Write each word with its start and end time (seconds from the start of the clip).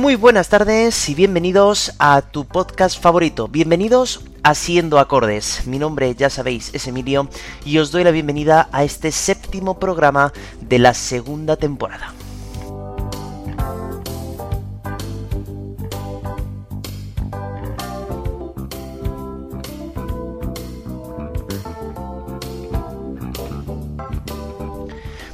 Muy 0.00 0.16
buenas 0.16 0.48
tardes 0.48 1.10
y 1.10 1.14
bienvenidos 1.14 1.92
a 1.98 2.22
tu 2.22 2.46
podcast 2.46 2.98
favorito. 2.98 3.48
Bienvenidos 3.48 4.24
a 4.42 4.54
Siendo 4.54 4.98
Acordes. 4.98 5.66
Mi 5.66 5.78
nombre, 5.78 6.14
ya 6.14 6.30
sabéis, 6.30 6.70
es 6.72 6.86
Emilio 6.86 7.28
y 7.66 7.76
os 7.76 7.92
doy 7.92 8.02
la 8.02 8.10
bienvenida 8.10 8.70
a 8.72 8.82
este 8.82 9.12
séptimo 9.12 9.78
programa 9.78 10.32
de 10.62 10.78
la 10.78 10.94
segunda 10.94 11.56
temporada. 11.56 12.14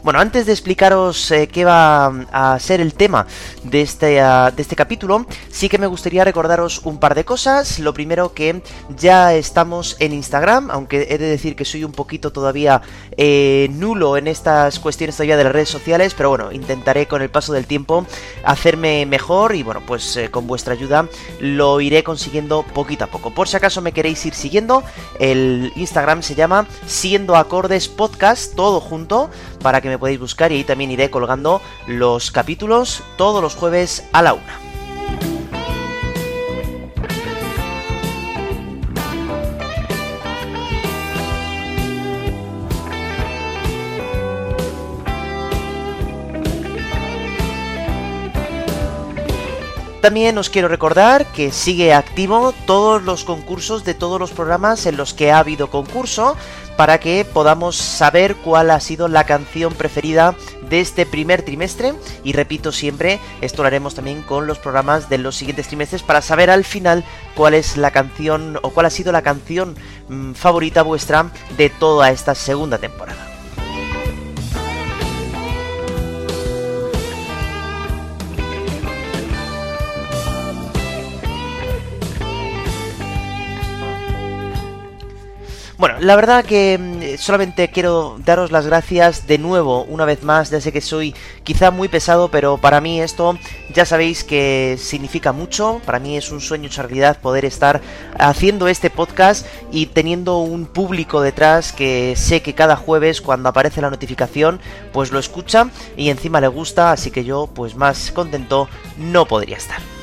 Bueno, 0.07 0.21
antes 0.21 0.47
de 0.47 0.53
explicaros 0.53 1.33
eh, 1.33 1.49
qué 1.49 1.65
va 1.65 2.07
a 2.31 2.57
ser 2.61 2.81
el 2.81 2.95
tema 2.95 3.27
de 3.71 3.83
este, 3.83 4.21
ah, 4.21 4.53
de 4.55 4.63
este 4.63 4.77
capítulo, 4.77 5.27
sí 5.57 5.71
que 5.71 5.79
me 5.79 5.87
gustaría 5.87 6.23
recordaros 6.23 6.83
un 6.85 6.99
par 6.99 7.15
de 7.15 7.25
cosas. 7.25 7.79
Lo 7.79 7.95
primero 7.95 8.35
que 8.35 8.63
ya 8.95 9.33
estamos 9.33 9.97
en 10.01 10.13
Instagram, 10.13 10.71
aunque 10.71 11.07
he 11.09 11.17
de 11.17 11.27
decir 11.27 11.57
que 11.57 11.65
soy 11.65 11.83
un 11.83 11.93
poquito 11.93 12.31
todavía 12.31 12.83
eh, 13.17 13.69
nulo 13.73 14.19
en 14.19 14.29
estas 14.29 14.79
cuestiones 14.79 15.17
todavía 15.17 15.39
de 15.39 15.45
las 15.45 15.55
redes 15.55 15.71
sociales, 15.71 16.13
pero 16.15 16.29
bueno, 16.29 16.53
intentaré 16.53 17.09
con 17.09 17.23
el 17.23 17.31
paso 17.31 17.55
del 17.55 17.67
tiempo 17.67 18.05
hacerme 18.45 19.07
mejor 19.07 19.55
y 19.55 19.63
bueno, 19.63 19.81
pues 19.87 20.19
eh, 20.19 20.31
con 20.31 20.47
vuestra 20.47 20.75
ayuda 20.75 21.09
lo 21.41 21.81
iré 21.81 22.05
consiguiendo 22.05 22.63
poquito 22.63 23.05
a 23.05 23.07
poco. 23.07 23.31
Por 23.31 23.49
si 23.49 23.57
acaso 23.57 23.81
me 23.81 23.93
queréis 23.93 24.27
ir 24.27 24.35
siguiendo, 24.35 24.83
el 25.19 25.73
Instagram 25.75 26.23
se 26.23 26.35
llama 26.35 26.67
Siendo 26.87 27.35
Acordes 27.35 27.89
Podcast, 27.89 28.55
todo 28.55 28.79
junto, 28.79 29.31
para 29.63 29.81
que 29.81 29.89
me 29.89 29.99
podéis 29.99 30.21
buscar 30.21 30.53
y 30.53 30.57
ahí 30.57 30.65
también 30.65 30.91
iré 30.91 31.09
colgando 31.09 31.63
los 31.87 32.31
capítulos 32.31 33.03
todos 33.17 33.41
los 33.41 33.55
jueves 33.55 34.05
a 34.13 34.21
la 34.21 34.35
una. 34.35 34.66
También 50.07 50.39
os 50.39 50.51
quiero 50.51 50.69
recordar 50.69 51.27
que 51.33 51.51
sigue 51.51 51.93
activo 51.93 52.55
todos 52.65 53.03
los 53.03 53.25
concursos 53.25 53.85
de 53.85 53.93
todos 53.93 54.21
los 54.21 54.31
programas 54.31 54.87
en 54.87 54.97
los 54.97 55.15
que 55.15 55.33
ha 55.33 55.41
habido 55.41 55.69
concurso 55.69 56.37
para 56.77 57.01
que 57.01 57.25
podamos 57.25 57.75
saber 57.75 58.37
cuál 58.37 58.71
ha 58.71 58.79
sido 58.79 59.09
la 59.09 59.25
canción 59.25 59.75
preferida 59.75 60.37
de 60.71 60.81
este 60.81 61.07
primer 61.07 61.43
trimestre 61.43 61.93
y 62.23 62.35
repito 62.35 62.71
siempre, 62.71 63.19
esto 63.41 63.63
lo 63.63 63.67
haremos 63.67 63.97
también 63.97 64.23
con 64.23 64.47
los 64.47 64.61
programas 64.61 65.09
de 65.09 65.19
los 65.19 65.35
siguientes 65.35 65.67
trimestres 65.67 66.05
para 66.05 66.23
saber 66.23 66.51
al 66.51 66.63
final 66.63 67.03
cuál 67.35 67.55
es 67.55 67.77
la 67.77 67.91
canción 67.91 68.61
o 68.63 68.71
cuál 68.71 68.87
ha 68.87 68.91
sido 68.91 69.11
la 69.11 69.23
canción 69.23 69.75
mm, 70.09 70.35
favorita 70.35 70.83
vuestra 70.83 71.33
de 71.57 71.69
toda 71.69 72.13
esta 72.13 72.37
segunda 72.37 72.79
temporada. 72.79 73.36
Bueno, 85.79 85.97
la 86.01 86.17
verdad 86.17 86.43
que 86.43 86.79
mm, 86.79 87.19
solamente 87.19 87.69
quiero 87.69 88.17
daros 88.25 88.51
las 88.51 88.67
gracias 88.67 89.27
de 89.27 89.37
nuevo, 89.37 89.85
una 89.85 90.07
vez 90.07 90.23
más, 90.23 90.49
ya 90.49 90.59
sé 90.59 90.73
que 90.73 90.81
soy 90.81 91.15
quizá 91.45 91.71
muy 91.71 91.89
pesado, 91.89 92.31
pero 92.31 92.57
para 92.57 92.81
mí 92.81 93.03
esto 93.03 93.39
ya 93.75 93.85
sabéis 93.85 94.25
que 94.25 94.79
significa 94.81 95.33
mucho, 95.33 95.83
para 95.85 95.99
mí 95.99 96.17
es 96.17 96.33
un 96.33 96.41
sueño 96.41 96.69
hecho 96.69 96.81
realidad 96.81 97.21
poder 97.21 97.45
estar 97.45 97.83
haciendo 98.19 98.69
este 98.69 98.89
podcast 98.89 99.47
y 99.71 99.85
teniendo 99.87 100.39
un 100.39 100.65
público 100.65 101.21
detrás 101.21 101.75
que 101.75 102.15
sé 102.17 102.41
que 102.41 102.55
cada 102.55 102.77
jueves 102.77 103.21
cuando 103.21 103.51
aparece 103.51 103.83
la 103.83 103.91
notificación 103.91 104.61
pues 104.95 105.13
lo 105.13 105.19
escucha 105.19 105.69
y 105.95 106.09
encima 106.09 106.41
le 106.41 106.49
gusta, 106.49 106.91
así 106.91 107.11
que 107.11 107.25
yo 107.25 107.51
pues 107.53 107.77
más 107.77 108.13
contento 108.13 108.67
no 108.97 109.27
podría 109.27 109.59
estar. 109.59 109.96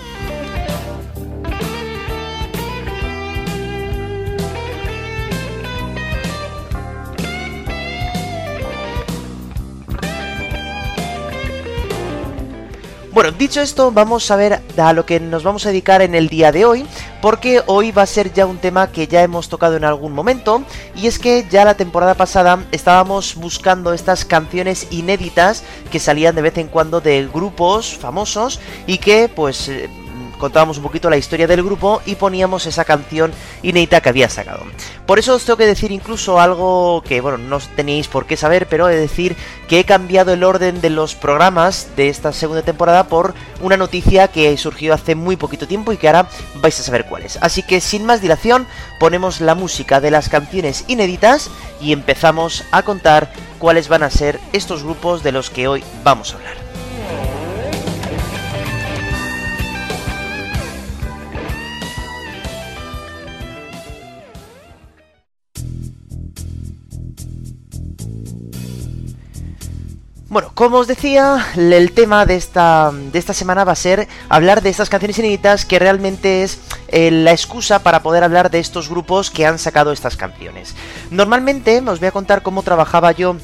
Bueno, 13.13 13.29
dicho 13.29 13.61
esto, 13.61 13.91
vamos 13.91 14.31
a 14.31 14.35
ver 14.35 14.63
a 14.75 14.91
lo 14.91 15.05
que 15.05 15.19
nos 15.19 15.43
vamos 15.43 15.67
a 15.67 15.69
dedicar 15.69 16.01
en 16.01 16.15
el 16.15 16.29
día 16.29 16.51
de 16.51 16.65
hoy, 16.65 16.83
porque 17.21 17.61
hoy 17.67 17.91
va 17.91 18.01
a 18.01 18.07
ser 18.07 18.33
ya 18.33 18.47
un 18.47 18.57
tema 18.57 18.91
que 18.91 19.05
ya 19.05 19.21
hemos 19.21 19.49
tocado 19.49 19.75
en 19.75 19.83
algún 19.83 20.13
momento, 20.13 20.63
y 20.95 21.05
es 21.05 21.19
que 21.19 21.45
ya 21.47 21.63
la 21.63 21.77
temporada 21.77 22.15
pasada 22.15 22.65
estábamos 22.71 23.35
buscando 23.35 23.93
estas 23.93 24.25
canciones 24.25 24.87
inéditas 24.89 25.63
que 25.91 25.99
salían 25.99 26.33
de 26.33 26.41
vez 26.41 26.57
en 26.57 26.69
cuando 26.69 27.01
de 27.01 27.29
grupos 27.31 27.95
famosos 27.95 28.59
y 28.87 28.97
que 28.97 29.29
pues 29.29 29.69
eh, 29.69 29.91
contábamos 30.43 30.75
un 30.75 30.83
poquito 30.83 31.09
la 31.09 31.15
historia 31.15 31.47
del 31.47 31.63
grupo 31.63 32.01
y 32.05 32.15
poníamos 32.15 32.65
esa 32.65 32.83
canción 32.83 33.31
inédita 33.61 34.01
que 34.01 34.09
había 34.09 34.27
sacado. 34.27 34.65
Por 35.05 35.17
eso 35.17 35.35
os 35.35 35.45
tengo 35.45 35.55
que 35.55 35.65
decir 35.65 35.89
incluso 35.93 36.37
algo 36.37 37.01
que, 37.01 37.21
bueno, 37.21 37.37
no 37.37 37.59
tenéis 37.77 38.09
por 38.09 38.25
qué 38.25 38.35
saber, 38.35 38.67
pero 38.67 38.89
he 38.89 38.95
de 38.95 38.99
decir 38.99 39.37
que 39.69 39.79
he 39.79 39.85
cambiado 39.85 40.33
el 40.33 40.43
orden 40.43 40.81
de 40.81 40.89
los 40.89 41.15
programas 41.15 41.95
de 41.95 42.09
esta 42.09 42.33
segunda 42.33 42.61
temporada 42.61 43.07
por 43.07 43.33
una 43.61 43.77
noticia 43.77 44.27
que 44.27 44.57
surgió 44.57 44.93
hace 44.93 45.15
muy 45.15 45.37
poquito 45.37 45.65
tiempo 45.65 45.93
y 45.93 45.97
que 45.97 46.07
ahora 46.07 46.27
vais 46.55 46.77
a 46.77 46.83
saber 46.83 47.05
cuál 47.05 47.23
es. 47.23 47.37
Así 47.39 47.63
que 47.63 47.79
sin 47.79 48.05
más 48.05 48.19
dilación, 48.19 48.67
ponemos 48.99 49.39
la 49.39 49.55
música 49.55 50.01
de 50.01 50.11
las 50.11 50.27
canciones 50.27 50.83
inéditas 50.89 51.49
y 51.79 51.93
empezamos 51.93 52.65
a 52.71 52.83
contar 52.83 53.31
cuáles 53.59 53.87
van 53.87 54.03
a 54.03 54.09
ser 54.09 54.41
estos 54.51 54.83
grupos 54.83 55.23
de 55.23 55.31
los 55.31 55.49
que 55.49 55.69
hoy 55.69 55.85
vamos 56.03 56.33
a 56.33 56.35
hablar. 56.35 56.62
Bueno, 70.33 70.49
como 70.55 70.77
os 70.77 70.87
decía, 70.87 71.45
el 71.55 71.91
tema 71.91 72.25
de 72.25 72.35
esta, 72.35 72.91
de 72.91 73.19
esta 73.19 73.35
semana 73.35 73.65
va 73.65 73.73
a 73.73 73.75
ser 73.75 74.07
hablar 74.29 74.63
de 74.63 74.71
estas 74.71 74.89
canciones 74.89 75.19
inéditas 75.19 75.63
que 75.63 75.77
realmente 75.77 76.41
es 76.41 76.57
eh, 76.87 77.11
la 77.11 77.31
excusa 77.33 77.83
para 77.83 78.01
poder 78.01 78.23
hablar 78.23 78.49
de 78.49 78.57
estos 78.57 78.89
grupos 78.89 79.29
que 79.29 79.45
han 79.45 79.59
sacado 79.59 79.91
estas 79.91 80.17
canciones. 80.17 80.73
Normalmente 81.11 81.83
os 81.85 81.99
voy 81.99 82.07
a 82.07 82.11
contar 82.11 82.41
cómo 82.41 82.63
trabajaba 82.63 83.11
yo 83.11 83.35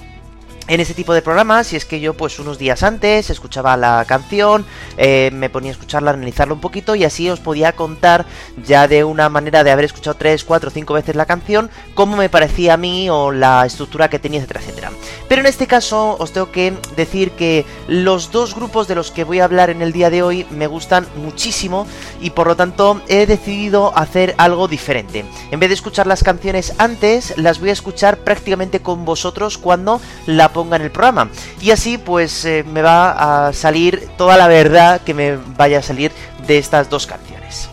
en 0.69 0.80
ese 0.80 0.94
tipo 0.94 1.13
de 1.13 1.21
programas 1.21 1.74
y 1.74 1.75
es 1.75 1.83
que 1.83 2.00
yo 2.00 2.13
pues 2.13 2.39
unos 2.39 2.60
días 2.60 2.83
antes 2.83 3.30
escuchaba 3.30 3.75
la 3.75 4.06
canción, 4.07 4.66
eh, 4.98 5.31
me 5.33 5.50
ponía 5.50 5.71
a 5.71 5.74
escucharla, 5.74 6.12
analizarla 6.12 6.54
un 6.54 6.62
poquito 6.62 6.95
y 6.95 7.04
así 7.04 7.27
os 7.30 7.39
podía 7.39 7.74
contar 7.74 8.25
ya 8.63 8.88
de 8.88 9.04
una 9.04 9.30
manera 9.30 9.63
de 9.63 9.71
haber 9.71 9.86
escuchado 9.86 10.16
3, 10.16 10.44
4, 10.44 10.69
5 10.69 10.94
veces 10.94 11.16
la 11.16 11.25
canción, 11.25 11.71
cómo 11.95 12.16
me 12.16 12.30
parecía 12.30 12.75
a 12.75 12.77
mí 12.77 13.10
o 13.10 13.31
la 13.31 13.66
estructura 13.66 14.10
que 14.10 14.19
tenía, 14.19 14.39
etcétera, 14.39 14.62
etcétera. 14.62 14.92
Pero 15.27 15.42
en 15.42 15.48
este 15.48 15.66
caso 15.66 16.16
os 16.19 16.31
tengo 16.31 16.51
que 16.51 16.77
decir 16.95 17.31
que 17.31 17.66
los 17.88 18.31
dos 18.31 18.54
grupos 18.54 18.88
de 18.88 18.95
los 18.95 19.10
que 19.10 19.24
voy 19.24 19.39
a 19.39 19.45
hablar 19.45 19.71
en 19.71 19.81
el 19.81 19.92
día 19.92 20.12
de 20.12 20.21
hoy 20.21 20.45
me 20.51 20.68
gustan 20.68 21.07
muchísimo 21.16 21.88
y 22.21 22.30
por 22.30 22.45
lo 22.45 22.56
tanto 22.56 23.01
he 23.07 23.25
decidido 23.25 23.98
hacer 23.98 24.36
algo 24.38 24.68
diferente. 24.68 25.25
En 25.50 25.60
vez 25.60 25.69
de 25.69 25.75
escuchar 25.75 26.06
las 26.06 26.24
canciones 26.24 26.75
antes, 26.77 27.36
las 27.38 27.60
voy 27.60 27.69
a 27.69 27.74
escuchar 27.74 28.19
prácticamente 28.19 28.81
con 28.81 29.04
vosotros 29.04 29.57
cuando 29.57 30.00
la 30.27 30.54
ponga 30.64 30.76
en 30.76 30.84
el 30.84 30.92
programa. 30.92 31.30
Y 31.62 31.72
así 31.72 31.98
pues 31.98 32.44
eh, 32.46 32.66
me 32.68 32.82
va 32.82 33.48
a 33.48 33.54
salir 33.54 34.10
toda 34.18 34.36
la 34.38 34.48
verdad 34.48 35.02
que 35.02 35.14
me 35.14 35.38
vaya 35.58 35.80
a 35.80 35.84
salir 35.84 36.12
de 36.48 36.58
estas 36.58 36.90
dos 36.90 37.08
canciones. 37.08 37.70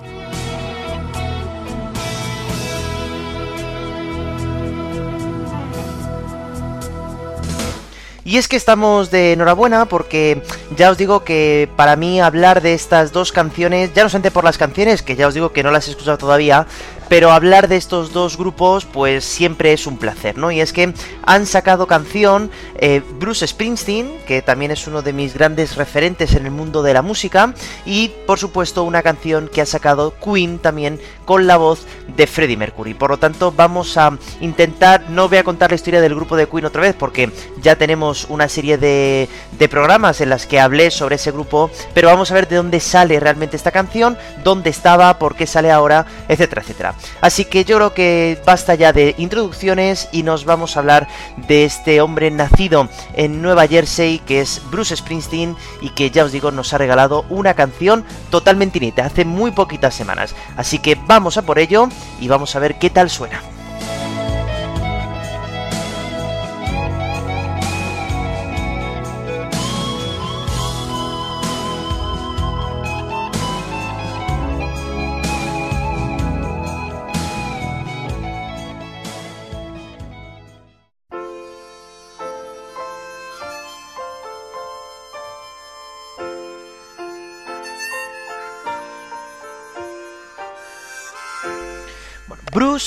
Y 8.26 8.38
es 8.38 8.48
que 8.48 8.56
estamos 8.56 9.12
de 9.12 9.34
enhorabuena 9.34 9.84
porque 9.84 10.42
ya 10.76 10.90
os 10.90 10.98
digo 10.98 11.22
que 11.22 11.68
para 11.76 11.94
mí 11.94 12.20
hablar 12.20 12.60
de 12.60 12.74
estas 12.74 13.12
dos 13.12 13.30
canciones, 13.30 13.94
ya 13.94 14.02
no 14.02 14.08
solamente 14.08 14.32
por 14.32 14.42
las 14.42 14.58
canciones, 14.58 15.02
que 15.02 15.14
ya 15.14 15.28
os 15.28 15.34
digo 15.34 15.52
que 15.52 15.62
no 15.62 15.70
las 15.70 15.86
he 15.86 15.92
escuchado 15.92 16.18
todavía, 16.18 16.66
pero 17.08 17.30
hablar 17.30 17.68
de 17.68 17.76
estos 17.76 18.12
dos 18.12 18.36
grupos 18.36 18.84
pues 18.84 19.24
siempre 19.24 19.72
es 19.72 19.86
un 19.86 19.98
placer, 19.98 20.38
¿no? 20.38 20.50
Y 20.50 20.60
es 20.60 20.72
que 20.72 20.92
han 21.24 21.46
sacado 21.46 21.86
canción 21.86 22.50
eh, 22.76 23.02
Bruce 23.18 23.46
Springsteen, 23.46 24.18
que 24.26 24.42
también 24.42 24.70
es 24.70 24.86
uno 24.86 25.02
de 25.02 25.12
mis 25.12 25.34
grandes 25.34 25.76
referentes 25.76 26.34
en 26.34 26.46
el 26.46 26.52
mundo 26.52 26.82
de 26.82 26.94
la 26.94 27.02
música, 27.02 27.54
y 27.84 28.12
por 28.26 28.38
supuesto 28.38 28.84
una 28.84 29.02
canción 29.02 29.48
que 29.48 29.60
ha 29.60 29.66
sacado 29.66 30.14
Queen 30.22 30.58
también 30.58 31.00
con 31.24 31.46
la 31.46 31.56
voz 31.56 31.86
de 32.16 32.26
Freddie 32.26 32.56
Mercury. 32.56 32.94
Por 32.94 33.10
lo 33.10 33.18
tanto 33.18 33.52
vamos 33.52 33.96
a 33.96 34.16
intentar, 34.40 35.08
no 35.10 35.28
voy 35.28 35.38
a 35.38 35.44
contar 35.44 35.70
la 35.70 35.76
historia 35.76 36.00
del 36.00 36.14
grupo 36.14 36.36
de 36.36 36.48
Queen 36.48 36.64
otra 36.64 36.82
vez 36.82 36.94
porque 36.94 37.30
ya 37.60 37.76
tenemos 37.76 38.26
una 38.28 38.48
serie 38.48 38.78
de, 38.78 39.28
de 39.58 39.68
programas 39.68 40.20
en 40.20 40.30
las 40.30 40.46
que 40.46 40.60
hablé 40.60 40.90
sobre 40.90 41.16
ese 41.16 41.30
grupo, 41.30 41.70
pero 41.94 42.08
vamos 42.08 42.30
a 42.30 42.34
ver 42.34 42.48
de 42.48 42.56
dónde 42.56 42.80
sale 42.80 43.20
realmente 43.20 43.56
esta 43.56 43.70
canción, 43.70 44.16
dónde 44.44 44.70
estaba, 44.70 45.18
por 45.18 45.34
qué 45.34 45.46
sale 45.46 45.70
ahora, 45.70 46.06
etcétera, 46.28 46.62
etcétera. 46.62 46.95
Así 47.20 47.44
que 47.44 47.64
yo 47.64 47.76
creo 47.76 47.94
que 47.94 48.38
basta 48.44 48.74
ya 48.74 48.92
de 48.92 49.14
introducciones 49.18 50.08
y 50.12 50.22
nos 50.22 50.44
vamos 50.44 50.76
a 50.76 50.80
hablar 50.80 51.08
de 51.48 51.64
este 51.64 52.00
hombre 52.00 52.30
nacido 52.30 52.88
en 53.14 53.42
Nueva 53.42 53.66
Jersey 53.66 54.18
que 54.20 54.40
es 54.40 54.62
Bruce 54.70 54.96
Springsteen 54.96 55.56
y 55.80 55.90
que 55.90 56.10
ya 56.10 56.24
os 56.24 56.32
digo 56.32 56.50
nos 56.50 56.72
ha 56.72 56.78
regalado 56.78 57.24
una 57.28 57.54
canción 57.54 58.04
totalmente 58.30 58.78
inédita 58.78 59.06
hace 59.06 59.24
muy 59.24 59.50
poquitas 59.50 59.94
semanas. 59.94 60.34
Así 60.56 60.78
que 60.78 60.94
vamos 60.94 61.36
a 61.36 61.42
por 61.42 61.58
ello 61.58 61.88
y 62.20 62.28
vamos 62.28 62.54
a 62.56 62.58
ver 62.58 62.78
qué 62.78 62.90
tal 62.90 63.10
suena. 63.10 63.55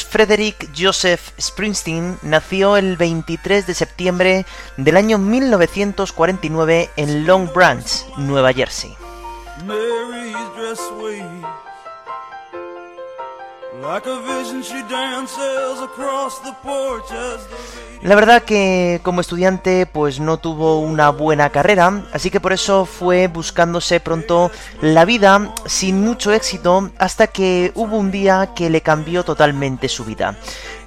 Frederick 0.03 0.69
Joseph 0.77 1.31
Springsteen 1.39 2.17
nació 2.21 2.77
el 2.77 2.97
23 2.97 3.65
de 3.67 3.73
septiembre 3.73 4.45
del 4.77 4.97
año 4.97 5.17
1949 5.17 6.89
en 6.95 7.25
Long 7.25 7.51
Branch, 7.53 7.85
Nueva 8.17 8.53
Jersey. 8.53 8.95
La 18.01 18.15
verdad 18.15 18.43
que 18.43 18.99
como 19.03 19.21
estudiante 19.21 19.85
pues 19.85 20.19
no 20.19 20.37
tuvo 20.37 20.79
una 20.79 21.09
buena 21.09 21.49
carrera, 21.51 22.03
así 22.11 22.31
que 22.31 22.39
por 22.39 22.53
eso 22.53 22.85
fue 22.85 23.27
buscándose 23.27 23.99
pronto 23.99 24.51
la 24.81 25.05
vida 25.05 25.53
sin 25.65 26.01
mucho 26.01 26.31
éxito 26.31 26.89
hasta 26.97 27.27
que 27.27 27.71
hubo 27.75 27.97
un 27.97 28.09
día 28.09 28.53
que 28.55 28.69
le 28.69 28.81
cambió 28.81 29.23
totalmente 29.23 29.87
su 29.87 30.03
vida. 30.03 30.37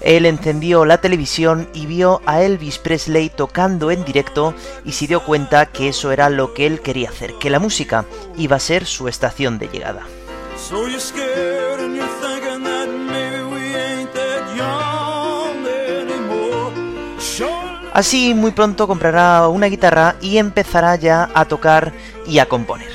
Él 0.00 0.26
encendió 0.26 0.84
la 0.84 1.00
televisión 1.00 1.68
y 1.74 1.86
vio 1.86 2.20
a 2.26 2.42
Elvis 2.42 2.78
Presley 2.78 3.30
tocando 3.30 3.90
en 3.90 4.04
directo 4.04 4.54
y 4.84 4.92
se 4.92 5.06
dio 5.06 5.24
cuenta 5.24 5.66
que 5.66 5.88
eso 5.88 6.10
era 6.10 6.30
lo 6.30 6.54
que 6.54 6.66
él 6.66 6.80
quería 6.80 7.10
hacer, 7.10 7.34
que 7.34 7.50
la 7.50 7.60
música 7.60 8.06
iba 8.36 8.56
a 8.56 8.60
ser 8.60 8.86
su 8.86 9.06
estación 9.06 9.58
de 9.58 9.68
llegada. 9.68 10.02
Así 17.92 18.32
muy 18.32 18.52
pronto 18.52 18.88
comprará 18.88 19.48
una 19.48 19.66
guitarra 19.66 20.16
y 20.20 20.38
empezará 20.38 20.96
ya 20.96 21.30
a 21.34 21.44
tocar 21.44 21.92
y 22.26 22.38
a 22.38 22.46
componer. 22.46 22.90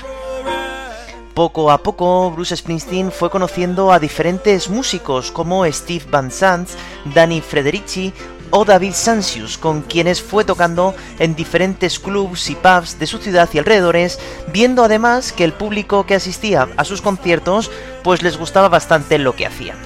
Poco 1.35 1.69
a 1.69 1.77
poco, 1.77 2.31
Bruce 2.31 2.57
Springsteen 2.57 3.11
fue 3.11 3.29
conociendo 3.29 3.91
a 3.91 3.99
diferentes 3.99 4.69
músicos 4.69 5.31
como 5.31 5.71
Steve 5.71 6.03
Van 6.09 6.31
Sant, 6.31 6.67
Danny 7.13 7.41
Frederici 7.41 8.11
o 8.49 8.65
David 8.65 8.93
Sancius, 8.93 9.59
con 9.59 9.83
quienes 9.83 10.19
fue 10.19 10.45
tocando 10.45 10.95
en 11.19 11.35
diferentes 11.35 11.99
clubs 11.99 12.49
y 12.49 12.55
pubs 12.55 12.97
de 12.97 13.05
su 13.05 13.19
ciudad 13.19 13.47
y 13.53 13.59
alrededores, 13.59 14.19
viendo 14.51 14.83
además 14.83 15.31
que 15.31 15.43
el 15.43 15.53
público 15.53 16.07
que 16.07 16.15
asistía 16.15 16.69
a 16.75 16.83
sus 16.83 17.03
conciertos 17.03 17.69
pues 18.03 18.23
les 18.23 18.37
gustaba 18.37 18.69
bastante 18.69 19.19
lo 19.19 19.35
que 19.35 19.45
hacían. 19.45 19.77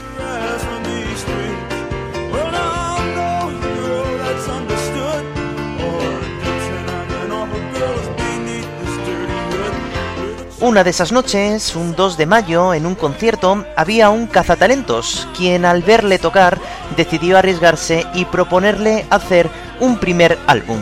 Una 10.62 10.84
de 10.84 10.92
esas 10.92 11.12
noches, 11.12 11.76
un 11.76 11.96
2 11.96 12.18
de 12.18 12.28
mayo, 12.28 12.76
en 12.76 12.86
un 12.86 12.94
concierto, 12.94 13.66
había 13.76 14.12
un 14.12 14.28
cazatalentos, 14.28 15.28
quien 15.36 15.66
al 15.66 15.82
verle 15.82 16.20
tocar 16.20 16.60
decidió 16.96 17.40
arriesgarse 17.40 18.06
y 18.14 18.26
proponerle 18.26 19.08
hacer 19.10 19.50
un 19.80 19.98
primer 19.98 20.38
álbum. 20.46 20.78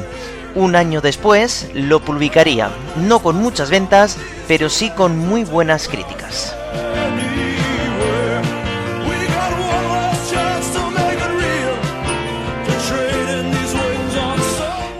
Un 0.53 0.75
año 0.75 0.99
después 0.99 1.69
lo 1.73 2.01
publicaría, 2.01 2.69
no 2.97 3.19
con 3.19 3.37
muchas 3.37 3.69
ventas, 3.69 4.17
pero 4.49 4.67
sí 4.67 4.89
con 4.89 5.17
muy 5.17 5.45
buenas 5.45 5.87
críticas. 5.87 6.58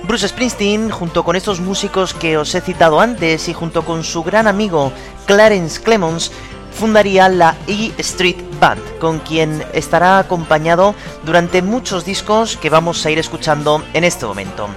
Bruce 0.09 0.27
Springsteen, 0.27 0.89
junto 0.89 1.23
con 1.23 1.35
estos 1.35 1.59
músicos 1.59 2.15
que 2.15 2.35
os 2.35 2.56
he 2.56 2.61
citado 2.61 3.00
antes 3.00 3.47
y 3.47 3.53
junto 3.53 3.85
con 3.85 4.03
su 4.03 4.23
gran 4.23 4.47
amigo 4.47 4.91
Clarence 5.27 5.79
Clemons, 5.79 6.31
fundaría 6.71 7.29
la 7.29 7.56
E 7.67 7.92
Street 7.99 8.37
Band, 8.59 8.81
con 8.97 9.19
quien 9.19 9.63
estará 9.71 10.18
acompañado 10.18 10.95
durante 11.23 11.61
muchos 11.61 12.06
discos 12.06 12.57
que 12.57 12.71
vamos 12.71 13.06
a 13.06 13.11
ir 13.11 13.19
escuchando 13.19 13.83
en 13.94 14.04
este 14.04 14.25
momento. 14.25 14.68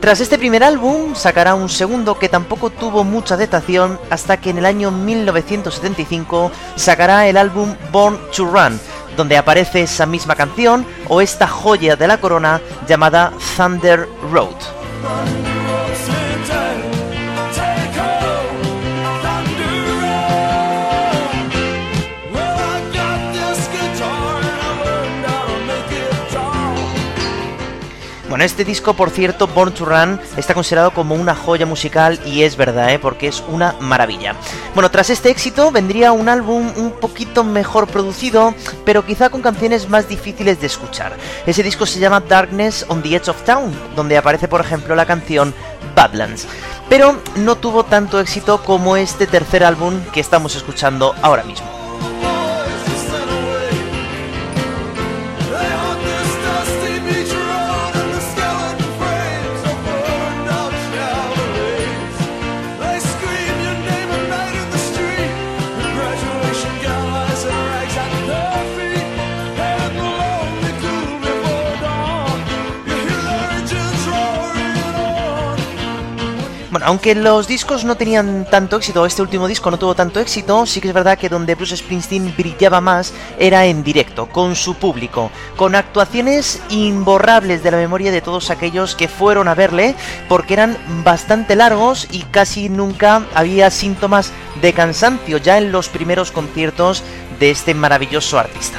Tras 0.00 0.18
este 0.18 0.36
primer 0.36 0.64
álbum, 0.64 1.14
sacará 1.14 1.54
un 1.54 1.68
segundo 1.68 2.18
que 2.18 2.28
tampoco 2.28 2.70
tuvo 2.70 3.04
mucha 3.04 3.36
aceptación 3.36 4.00
hasta 4.10 4.38
que 4.38 4.50
en 4.50 4.58
el 4.58 4.66
año 4.66 4.90
1975 4.90 6.50
sacará 6.74 7.28
el 7.28 7.36
álbum 7.36 7.76
Born 7.92 8.18
to 8.34 8.46
Run, 8.46 8.80
donde 9.16 9.36
aparece 9.36 9.82
esa 9.82 10.06
misma 10.06 10.34
canción 10.34 10.86
o 11.08 11.20
esta 11.20 11.46
joya 11.46 11.96
de 11.96 12.08
la 12.08 12.18
corona 12.18 12.60
llamada 12.86 13.32
Thunder 13.56 14.08
Road. 14.30 15.51
Bueno, 28.32 28.46
este 28.46 28.64
disco, 28.64 28.94
por 28.94 29.10
cierto, 29.10 29.46
Born 29.46 29.74
to 29.74 29.84
Run, 29.84 30.18
está 30.38 30.54
considerado 30.54 30.92
como 30.92 31.14
una 31.14 31.34
joya 31.34 31.66
musical 31.66 32.18
y 32.24 32.44
es 32.44 32.56
verdad, 32.56 32.88
¿eh? 32.88 32.98
porque 32.98 33.28
es 33.28 33.44
una 33.46 33.74
maravilla. 33.78 34.36
Bueno, 34.72 34.90
tras 34.90 35.10
este 35.10 35.28
éxito 35.28 35.70
vendría 35.70 36.12
un 36.12 36.30
álbum 36.30 36.72
un 36.76 36.92
poquito 36.92 37.44
mejor 37.44 37.88
producido, 37.88 38.54
pero 38.86 39.04
quizá 39.04 39.28
con 39.28 39.42
canciones 39.42 39.90
más 39.90 40.08
difíciles 40.08 40.58
de 40.62 40.66
escuchar. 40.66 41.14
Ese 41.44 41.62
disco 41.62 41.84
se 41.84 42.00
llama 42.00 42.20
Darkness 42.20 42.86
on 42.88 43.02
the 43.02 43.14
Edge 43.14 43.28
of 43.28 43.42
Town, 43.42 43.70
donde 43.94 44.16
aparece, 44.16 44.48
por 44.48 44.62
ejemplo, 44.62 44.96
la 44.96 45.04
canción 45.04 45.52
Badlands. 45.94 46.48
Pero 46.88 47.20
no 47.36 47.56
tuvo 47.56 47.84
tanto 47.84 48.18
éxito 48.18 48.62
como 48.62 48.96
este 48.96 49.26
tercer 49.26 49.62
álbum 49.62 50.00
que 50.10 50.20
estamos 50.20 50.56
escuchando 50.56 51.14
ahora 51.20 51.44
mismo. 51.44 51.81
Bueno, 76.72 76.86
aunque 76.86 77.14
los 77.14 77.46
discos 77.46 77.84
no 77.84 77.96
tenían 77.96 78.46
tanto 78.50 78.78
éxito, 78.78 79.04
este 79.04 79.20
último 79.20 79.46
disco 79.46 79.70
no 79.70 79.78
tuvo 79.78 79.94
tanto 79.94 80.20
éxito, 80.20 80.64
sí 80.64 80.80
que 80.80 80.88
es 80.88 80.94
verdad 80.94 81.18
que 81.18 81.28
donde 81.28 81.54
Bruce 81.54 81.76
Springsteen 81.76 82.34
brillaba 82.34 82.80
más 82.80 83.12
era 83.38 83.66
en 83.66 83.84
directo, 83.84 84.24
con 84.24 84.56
su 84.56 84.76
público, 84.76 85.30
con 85.56 85.74
actuaciones 85.74 86.62
imborrables 86.70 87.62
de 87.62 87.72
la 87.72 87.76
memoria 87.76 88.10
de 88.10 88.22
todos 88.22 88.48
aquellos 88.48 88.94
que 88.94 89.06
fueron 89.06 89.48
a 89.48 89.54
verle, 89.54 89.94
porque 90.30 90.54
eran 90.54 90.78
bastante 91.04 91.56
largos 91.56 92.08
y 92.10 92.22
casi 92.22 92.70
nunca 92.70 93.26
había 93.34 93.70
síntomas 93.70 94.32
de 94.62 94.72
cansancio 94.72 95.36
ya 95.36 95.58
en 95.58 95.72
los 95.72 95.90
primeros 95.90 96.32
conciertos 96.32 97.04
de 97.38 97.50
este 97.50 97.74
maravilloso 97.74 98.38
artista. 98.38 98.78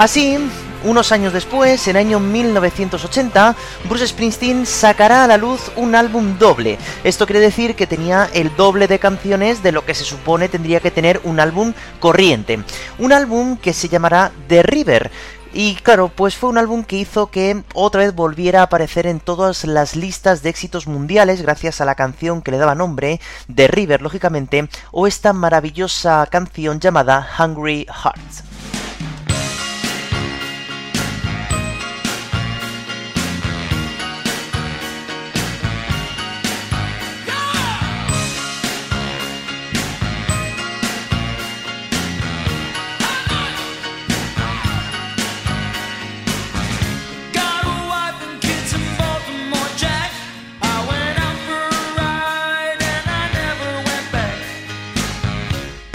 Así, 0.00 0.38
unos 0.82 1.12
años 1.12 1.34
después, 1.34 1.86
en 1.86 1.98
año 1.98 2.20
1980, 2.20 3.54
Bruce 3.86 4.06
Springsteen 4.06 4.64
sacará 4.64 5.24
a 5.24 5.26
la 5.26 5.36
luz 5.36 5.70
un 5.76 5.94
álbum 5.94 6.38
doble. 6.38 6.78
Esto 7.04 7.26
quiere 7.26 7.40
decir 7.40 7.74
que 7.74 7.86
tenía 7.86 8.26
el 8.32 8.56
doble 8.56 8.88
de 8.88 8.98
canciones 8.98 9.62
de 9.62 9.72
lo 9.72 9.84
que 9.84 9.92
se 9.92 10.04
supone 10.04 10.48
tendría 10.48 10.80
que 10.80 10.90
tener 10.90 11.20
un 11.24 11.38
álbum 11.38 11.74
corriente. 11.98 12.60
Un 12.98 13.12
álbum 13.12 13.58
que 13.58 13.74
se 13.74 13.90
llamará 13.90 14.32
The 14.48 14.62
River. 14.62 15.10
Y 15.52 15.74
claro, 15.74 16.08
pues 16.08 16.34
fue 16.34 16.48
un 16.48 16.56
álbum 16.56 16.82
que 16.82 16.96
hizo 16.96 17.30
que 17.30 17.62
otra 17.74 18.00
vez 18.00 18.14
volviera 18.14 18.60
a 18.60 18.64
aparecer 18.64 19.06
en 19.06 19.20
todas 19.20 19.64
las 19.64 19.96
listas 19.96 20.42
de 20.42 20.48
éxitos 20.48 20.86
mundiales 20.86 21.42
gracias 21.42 21.82
a 21.82 21.84
la 21.84 21.94
canción 21.94 22.40
que 22.40 22.52
le 22.52 22.56
daba 22.56 22.74
nombre, 22.74 23.20
The 23.54 23.68
River, 23.68 24.00
lógicamente, 24.00 24.66
o 24.92 25.06
esta 25.06 25.34
maravillosa 25.34 26.26
canción 26.30 26.80
llamada 26.80 27.28
Hungry 27.38 27.84
Hearts. 27.84 28.49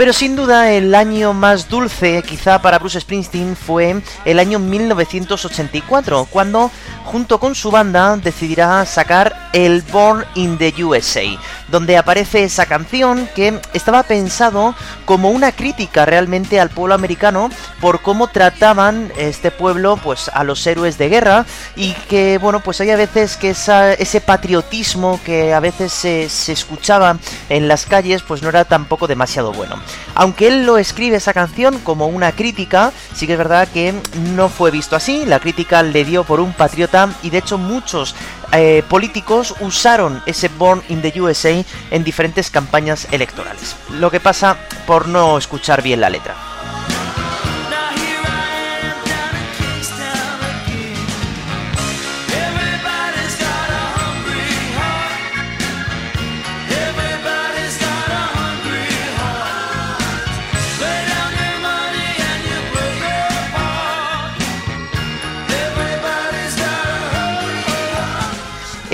Pero 0.05 0.13
sin 0.13 0.35
duda 0.35 0.71
el 0.71 0.93
año 0.93 1.33
más 1.33 1.67
dulce 1.67 2.21
quizá 2.21 2.61
para 2.61 2.77
Bruce 2.77 3.01
Springsteen 3.01 3.55
fue 3.55 4.03
el 4.23 4.37
año 4.37 4.59
1984, 4.59 6.27
cuando 6.29 6.69
junto 7.05 7.39
con 7.39 7.55
su 7.55 7.71
banda 7.71 8.17
decidirá 8.17 8.85
sacar 8.85 9.49
el 9.53 9.83
Born 9.83 10.25
in 10.33 10.57
the 10.57 10.83
USA, 10.83 11.21
donde 11.69 11.97
aparece 11.97 12.43
esa 12.43 12.65
canción 12.65 13.29
que 13.35 13.59
estaba 13.73 14.03
pensado 14.03 14.75
como 15.05 15.29
una 15.29 15.51
crítica 15.51 16.05
realmente 16.05 16.59
al 16.59 16.69
pueblo 16.69 16.95
americano 16.95 17.49
por 17.79 18.01
cómo 18.01 18.27
trataban 18.27 19.13
este 19.17 19.51
pueblo 19.51 19.97
pues 19.97 20.29
a 20.33 20.43
los 20.43 20.65
héroes 20.67 20.97
de 20.97 21.09
guerra 21.09 21.45
y 21.75 21.93
que 22.09 22.37
bueno 22.39 22.59
pues 22.59 22.81
hay 22.81 22.89
a 22.89 22.97
veces 22.97 23.37
que 23.37 23.51
ese 23.51 24.21
patriotismo 24.21 25.19
que 25.23 25.53
a 25.53 25.59
veces 25.59 25.93
se, 25.93 26.27
se 26.27 26.51
escuchaba 26.51 27.17
en 27.49 27.67
las 27.67 27.85
calles 27.85 28.23
pues 28.23 28.41
no 28.41 28.49
era 28.49 28.65
tampoco 28.65 29.07
demasiado 29.07 29.53
bueno. 29.53 29.79
Aunque 30.15 30.47
él 30.47 30.65
lo 30.65 30.77
escribe 30.77 31.17
esa 31.17 31.33
canción 31.33 31.79
como 31.79 32.07
una 32.07 32.31
crítica, 32.31 32.91
sí 33.13 33.27
que 33.27 33.33
es 33.33 33.37
verdad 33.37 33.67
que 33.67 33.93
no 34.33 34.49
fue 34.49 34.71
visto 34.71 34.95
así, 34.95 35.25
la 35.25 35.39
crítica 35.39 35.83
le 35.83 36.03
dio 36.03 36.23
por 36.23 36.39
un 36.39 36.53
patriota 36.53 36.94
y 37.23 37.29
de 37.29 37.39
hecho 37.39 37.57
muchos 37.57 38.15
eh, 38.51 38.83
políticos 38.87 39.53
usaron 39.59 40.21
ese 40.25 40.47
Born 40.47 40.81
in 40.89 41.01
the 41.01 41.21
USA 41.21 41.63
en 41.91 42.03
diferentes 42.03 42.49
campañas 42.49 43.07
electorales. 43.11 43.75
Lo 43.91 44.09
que 44.09 44.19
pasa 44.19 44.57
por 44.87 45.07
no 45.07 45.37
escuchar 45.37 45.81
bien 45.81 45.99
la 45.99 46.09
letra. 46.09 46.35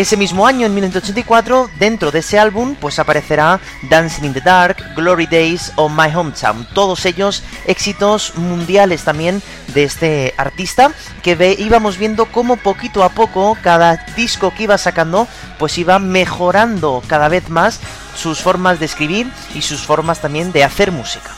Ese 0.01 0.17
mismo 0.17 0.47
año, 0.47 0.65
en 0.65 0.73
1984, 0.73 1.69
dentro 1.77 2.09
de 2.09 2.19
ese 2.19 2.39
álbum, 2.39 2.73
pues 2.73 2.97
aparecerá 2.97 3.59
Dancing 3.87 4.23
in 4.23 4.33
the 4.33 4.41
Dark, 4.41 4.77
Glory 4.95 5.27
Days 5.27 5.71
o 5.75 5.89
My 5.89 6.07
Hometown. 6.11 6.67
Todos 6.73 7.05
ellos 7.05 7.43
éxitos 7.67 8.35
mundiales 8.35 9.03
también 9.03 9.43
de 9.75 9.83
este 9.83 10.33
artista, 10.37 10.91
que 11.21 11.55
íbamos 11.59 11.99
viendo 11.99 12.25
cómo 12.25 12.57
poquito 12.57 13.03
a 13.03 13.09
poco 13.09 13.55
cada 13.61 14.03
disco 14.15 14.51
que 14.57 14.63
iba 14.63 14.79
sacando, 14.79 15.27
pues 15.59 15.77
iba 15.77 15.99
mejorando 15.99 17.03
cada 17.05 17.29
vez 17.29 17.49
más 17.49 17.79
sus 18.15 18.39
formas 18.39 18.79
de 18.79 18.87
escribir 18.87 19.31
y 19.53 19.61
sus 19.61 19.85
formas 19.85 20.19
también 20.19 20.51
de 20.51 20.63
hacer 20.63 20.91
música. 20.91 21.29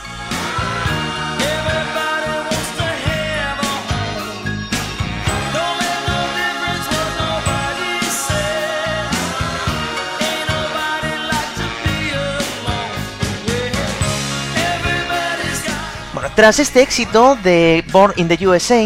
Tras 16.35 16.57
este 16.57 16.81
éxito 16.81 17.37
de 17.43 17.85
Born 17.91 18.13
in 18.15 18.27
the 18.27 18.47
USA, 18.47 18.81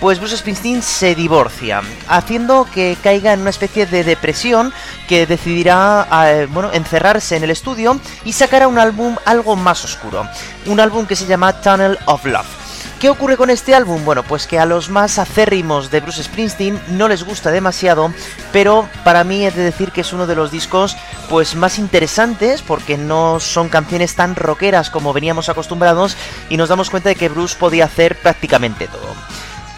pues 0.00 0.18
Bruce 0.18 0.36
Springsteen 0.36 0.82
se 0.82 1.14
divorcia, 1.14 1.80
haciendo 2.08 2.66
que 2.74 2.96
caiga 3.00 3.32
en 3.32 3.40
una 3.40 3.50
especie 3.50 3.86
de 3.86 4.02
depresión 4.02 4.72
que 5.06 5.24
decidirá 5.24 6.08
eh, 6.26 6.48
bueno, 6.50 6.72
encerrarse 6.72 7.36
en 7.36 7.44
el 7.44 7.50
estudio 7.50 8.00
y 8.24 8.32
sacará 8.32 8.66
un 8.66 8.78
álbum 8.78 9.14
algo 9.26 9.54
más 9.54 9.84
oscuro, 9.84 10.26
un 10.66 10.80
álbum 10.80 11.06
que 11.06 11.14
se 11.14 11.26
llama 11.26 11.52
Tunnel 11.60 11.96
of 12.06 12.24
Love. 12.24 12.57
¿Qué 12.98 13.10
ocurre 13.10 13.36
con 13.36 13.48
este 13.48 13.76
álbum? 13.76 14.04
Bueno, 14.04 14.24
pues 14.24 14.48
que 14.48 14.58
a 14.58 14.66
los 14.66 14.90
más 14.90 15.20
acérrimos 15.20 15.88
de 15.92 16.00
Bruce 16.00 16.24
Springsteen 16.24 16.80
no 16.88 17.06
les 17.06 17.22
gusta 17.22 17.52
demasiado, 17.52 18.12
pero 18.52 18.88
para 19.04 19.22
mí 19.22 19.46
he 19.46 19.52
de 19.52 19.62
decir 19.62 19.92
que 19.92 20.00
es 20.00 20.12
uno 20.12 20.26
de 20.26 20.34
los 20.34 20.50
discos 20.50 20.96
pues 21.30 21.54
más 21.54 21.78
interesantes 21.78 22.60
porque 22.60 22.98
no 22.98 23.38
son 23.38 23.68
canciones 23.68 24.16
tan 24.16 24.34
rockeras 24.34 24.90
como 24.90 25.12
veníamos 25.12 25.48
acostumbrados 25.48 26.16
y 26.48 26.56
nos 26.56 26.70
damos 26.70 26.90
cuenta 26.90 27.10
de 27.10 27.14
que 27.14 27.28
Bruce 27.28 27.56
podía 27.56 27.84
hacer 27.84 28.16
prácticamente 28.16 28.88
todo. 28.88 29.14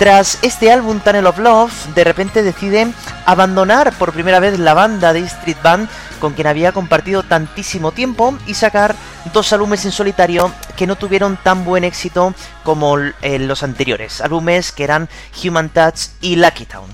Tras 0.00 0.38
este 0.40 0.72
álbum 0.72 0.98
Tunnel 1.00 1.26
of 1.26 1.38
Love, 1.38 1.94
de 1.94 2.04
repente 2.04 2.42
decide 2.42 2.90
abandonar 3.26 3.92
por 3.98 4.14
primera 4.14 4.40
vez 4.40 4.58
la 4.58 4.72
banda 4.72 5.12
de 5.12 5.20
Street 5.20 5.58
Band 5.62 5.90
con 6.20 6.32
quien 6.32 6.46
había 6.46 6.72
compartido 6.72 7.22
tantísimo 7.22 7.92
tiempo 7.92 8.34
y 8.46 8.54
sacar 8.54 8.96
dos 9.34 9.52
álbumes 9.52 9.84
en 9.84 9.92
solitario 9.92 10.50
que 10.74 10.86
no 10.86 10.96
tuvieron 10.96 11.36
tan 11.36 11.66
buen 11.66 11.84
éxito 11.84 12.32
como 12.64 12.96
eh, 12.96 13.38
los 13.40 13.62
anteriores, 13.62 14.22
álbumes 14.22 14.72
que 14.72 14.84
eran 14.84 15.06
Human 15.44 15.68
Touch 15.68 16.12
y 16.22 16.36
Lucky 16.36 16.64
Town. 16.64 16.88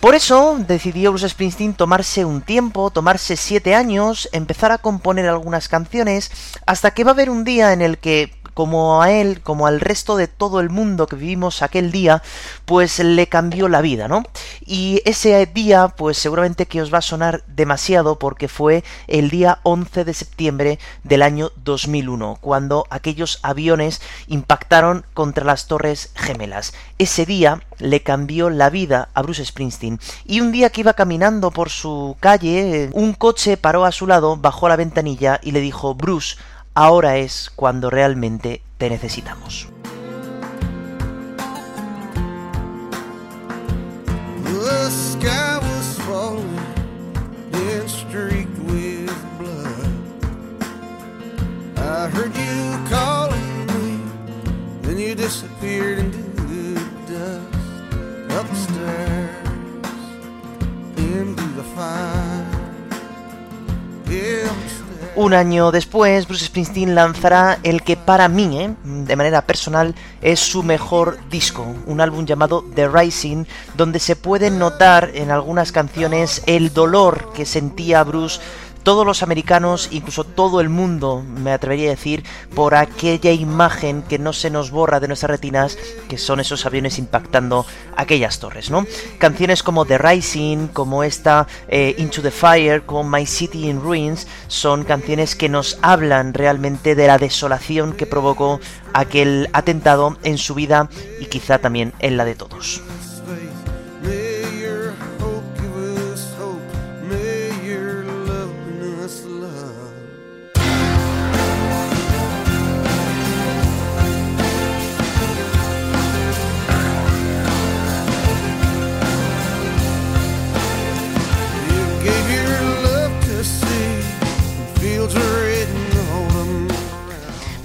Por 0.00 0.14
eso 0.14 0.60
decidió 0.60 1.10
Bruce 1.10 1.30
Springsteen 1.30 1.74
tomarse 1.74 2.24
un 2.24 2.42
tiempo, 2.42 2.90
tomarse 2.90 3.36
siete 3.36 3.74
años, 3.74 4.28
empezar 4.30 4.70
a 4.70 4.78
componer 4.78 5.28
algunas 5.28 5.66
canciones, 5.66 6.30
hasta 6.66 6.92
que 6.92 7.02
va 7.02 7.10
a 7.10 7.14
haber 7.14 7.30
un 7.30 7.42
día 7.42 7.72
en 7.72 7.82
el 7.82 7.98
que 7.98 8.37
como 8.58 9.00
a 9.00 9.12
él, 9.12 9.40
como 9.40 9.68
al 9.68 9.78
resto 9.78 10.16
de 10.16 10.26
todo 10.26 10.58
el 10.58 10.68
mundo 10.68 11.06
que 11.06 11.14
vivimos 11.14 11.62
aquel 11.62 11.92
día, 11.92 12.24
pues 12.64 12.98
le 12.98 13.28
cambió 13.28 13.68
la 13.68 13.82
vida, 13.82 14.08
¿no? 14.08 14.24
Y 14.66 15.00
ese 15.04 15.46
día, 15.46 15.94
pues 15.96 16.18
seguramente 16.18 16.66
que 16.66 16.82
os 16.82 16.92
va 16.92 16.98
a 16.98 17.02
sonar 17.02 17.44
demasiado 17.46 18.18
porque 18.18 18.48
fue 18.48 18.82
el 19.06 19.30
día 19.30 19.60
11 19.62 20.04
de 20.04 20.12
septiembre 20.12 20.80
del 21.04 21.22
año 21.22 21.52
2001, 21.62 22.38
cuando 22.40 22.84
aquellos 22.90 23.38
aviones 23.42 24.02
impactaron 24.26 25.06
contra 25.14 25.44
las 25.44 25.68
Torres 25.68 26.10
Gemelas. 26.16 26.74
Ese 26.98 27.26
día 27.26 27.62
le 27.78 28.02
cambió 28.02 28.50
la 28.50 28.70
vida 28.70 29.08
a 29.14 29.22
Bruce 29.22 29.44
Springsteen. 29.44 30.00
Y 30.24 30.40
un 30.40 30.50
día 30.50 30.70
que 30.70 30.80
iba 30.80 30.94
caminando 30.94 31.52
por 31.52 31.70
su 31.70 32.16
calle, 32.18 32.90
un 32.92 33.12
coche 33.12 33.56
paró 33.56 33.84
a 33.84 33.92
su 33.92 34.08
lado, 34.08 34.36
bajó 34.36 34.68
la 34.68 34.74
ventanilla 34.74 35.38
y 35.44 35.52
le 35.52 35.60
dijo, 35.60 35.94
Bruce, 35.94 36.36
ahora 36.78 37.16
es 37.16 37.50
cuando 37.56 37.90
realmente 37.90 38.62
te 38.78 38.88
necesitamos. 38.88 39.68
Disappeared 55.16 56.14
into 60.96 61.42
the 61.56 61.64
fire. 61.74 62.46
Upstairs. 64.06 64.87
Un 65.20 65.34
año 65.34 65.72
después, 65.72 66.28
Bruce 66.28 66.44
Springsteen 66.44 66.94
lanzará 66.94 67.58
el 67.64 67.82
que 67.82 67.96
para 67.96 68.28
mí, 68.28 68.56
¿eh? 68.56 68.72
de 68.84 69.16
manera 69.16 69.42
personal, 69.42 69.96
es 70.22 70.38
su 70.38 70.62
mejor 70.62 71.18
disco, 71.28 71.66
un 71.86 72.00
álbum 72.00 72.24
llamado 72.24 72.64
The 72.76 72.86
Rising, 72.86 73.44
donde 73.76 73.98
se 73.98 74.14
puede 74.14 74.48
notar 74.48 75.10
en 75.14 75.32
algunas 75.32 75.72
canciones 75.72 76.44
el 76.46 76.72
dolor 76.72 77.32
que 77.34 77.46
sentía 77.46 78.04
Bruce 78.04 78.38
todos 78.82 79.06
los 79.06 79.22
americanos, 79.22 79.88
incluso 79.92 80.24
todo 80.24 80.60
el 80.60 80.68
mundo, 80.68 81.22
me 81.22 81.52
atrevería 81.52 81.88
a 81.88 81.96
decir, 81.96 82.24
por 82.54 82.74
aquella 82.74 83.32
imagen 83.32 84.02
que 84.02 84.18
no 84.18 84.32
se 84.32 84.50
nos 84.50 84.70
borra 84.70 85.00
de 85.00 85.08
nuestras 85.08 85.30
retinas, 85.30 85.78
que 86.08 86.18
son 86.18 86.40
esos 86.40 86.66
aviones 86.66 86.98
impactando 86.98 87.66
aquellas 87.96 88.38
torres, 88.38 88.70
¿no? 88.70 88.86
Canciones 89.18 89.62
como 89.62 89.84
The 89.84 89.98
Rising, 89.98 90.68
como 90.68 91.04
esta 91.04 91.46
eh, 91.68 91.94
Into 91.98 92.22
the 92.22 92.30
Fire, 92.30 92.82
como 92.84 93.08
My 93.08 93.26
City 93.26 93.68
in 93.68 93.80
Ruins, 93.80 94.26
son 94.46 94.84
canciones 94.84 95.36
que 95.36 95.48
nos 95.48 95.78
hablan 95.82 96.34
realmente 96.34 96.94
de 96.94 97.06
la 97.06 97.18
desolación 97.18 97.92
que 97.92 98.06
provocó 98.06 98.60
aquel 98.92 99.48
atentado 99.52 100.16
en 100.22 100.38
su 100.38 100.54
vida 100.54 100.88
y 101.20 101.26
quizá 101.26 101.58
también 101.58 101.92
en 101.98 102.16
la 102.16 102.24
de 102.24 102.34
todos. 102.34 102.82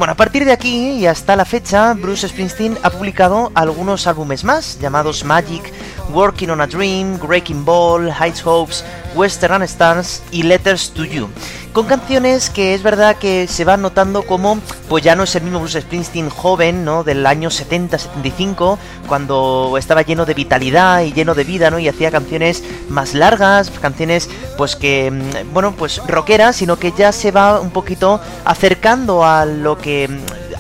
Bueno, 0.03 0.11
a 0.11 0.17
partir 0.17 0.43
de 0.43 0.51
aquí 0.51 0.99
y 0.99 1.07
hasta 1.07 1.37
la 1.37 1.45
fecha, 1.45 1.93
Bruce 1.93 2.27
Springsteen 2.27 2.77
ha 2.83 2.89
publicado 2.89 3.53
algunos 3.55 4.05
álbumes 4.05 4.43
más, 4.43 4.77
llamados 4.81 5.23
Magic, 5.23 5.71
Working 6.11 6.49
on 6.49 6.59
a 6.59 6.67
Dream, 6.67 7.17
Breaking 7.25 7.63
Ball, 7.63 8.11
Heights 8.11 8.45
Hopes, 8.45 8.83
Western 9.15 9.63
Stars 9.63 10.23
y 10.31 10.43
Letters 10.43 10.91
to 10.91 11.05
You, 11.05 11.29
con 11.73 11.85
canciones 11.85 12.49
que 12.49 12.73
es 12.73 12.83
verdad 12.83 13.17
que 13.17 13.47
se 13.47 13.65
van 13.65 13.81
notando 13.81 14.23
como, 14.23 14.59
pues 14.89 15.03
ya 15.03 15.15
no 15.15 15.23
es 15.23 15.35
el 15.35 15.43
mismo 15.43 15.59
Bruce 15.59 15.81
Springsteen 15.81 16.29
joven, 16.29 16.85
¿no? 16.85 17.03
Del 17.03 17.25
año 17.25 17.49
70-75, 17.49 18.77
cuando 19.07 19.75
estaba 19.77 20.01
lleno 20.01 20.25
de 20.25 20.33
vitalidad 20.33 21.01
y 21.01 21.13
lleno 21.13 21.35
de 21.35 21.43
vida, 21.43 21.71
¿no? 21.71 21.79
Y 21.79 21.87
hacía 21.87 22.11
canciones 22.11 22.63
más 22.89 23.13
largas, 23.13 23.71
canciones, 23.81 24.29
pues 24.57 24.75
que, 24.75 25.11
mm, 25.11 25.53
bueno, 25.53 25.73
pues 25.77 26.01
rockeras, 26.07 26.55
sino 26.55 26.77
que 26.77 26.91
ya 26.91 27.11
se 27.11 27.31
va 27.31 27.59
un 27.59 27.71
poquito 27.71 28.21
acercando 28.45 29.25
a 29.25 29.45
lo 29.45 29.77
que 29.77 30.09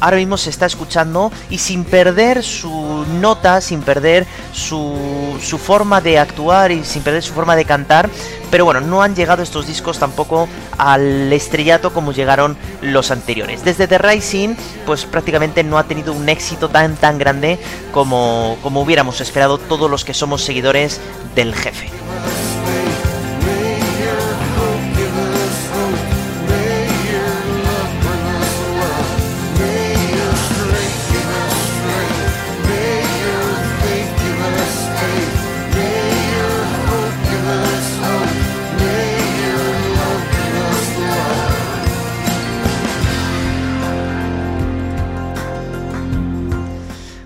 ahora 0.03 0.17
mismo 0.17 0.35
se 0.37 0.49
está 0.49 0.65
escuchando 0.65 1.31
y 1.49 1.59
sin 1.59 1.85
perder 1.85 2.43
su 2.43 3.05
nota, 3.21 3.61
sin 3.61 3.81
perder 3.81 4.27
su, 4.51 5.37
su 5.41 5.57
forma 5.57 6.01
de 6.01 6.19
actuar 6.19 6.73
y 6.73 6.83
sin 6.83 7.01
perder 7.03 7.23
su 7.23 7.33
forma 7.33 7.55
de 7.55 7.63
cantar. 7.63 8.09
Pero 8.51 8.65
bueno, 8.65 8.81
no 8.81 9.01
han 9.01 9.15
llegado 9.15 9.41
estos 9.41 9.65
discos 9.65 9.97
tampoco 9.99 10.49
al 10.77 11.31
estrellato 11.31 11.93
como 11.93 12.11
llegaron 12.11 12.57
los 12.81 13.11
anteriores. 13.11 13.63
Desde 13.63 13.87
The 13.87 13.97
Rising, 13.97 14.55
pues 14.85 15.05
prácticamente 15.05 15.63
no 15.63 15.77
ha 15.77 15.85
tenido 15.85 16.11
un 16.11 16.27
éxito 16.27 16.69
tan 16.69 16.97
tan 16.97 17.17
grande 17.17 17.57
como, 17.93 18.57
como 18.61 18.81
hubiéramos 18.81 19.21
esperado 19.21 19.57
todos 19.57 19.89
los 19.89 20.03
que 20.03 20.13
somos 20.13 20.43
seguidores 20.43 20.99
del 21.33 21.55
jefe. 21.55 22.02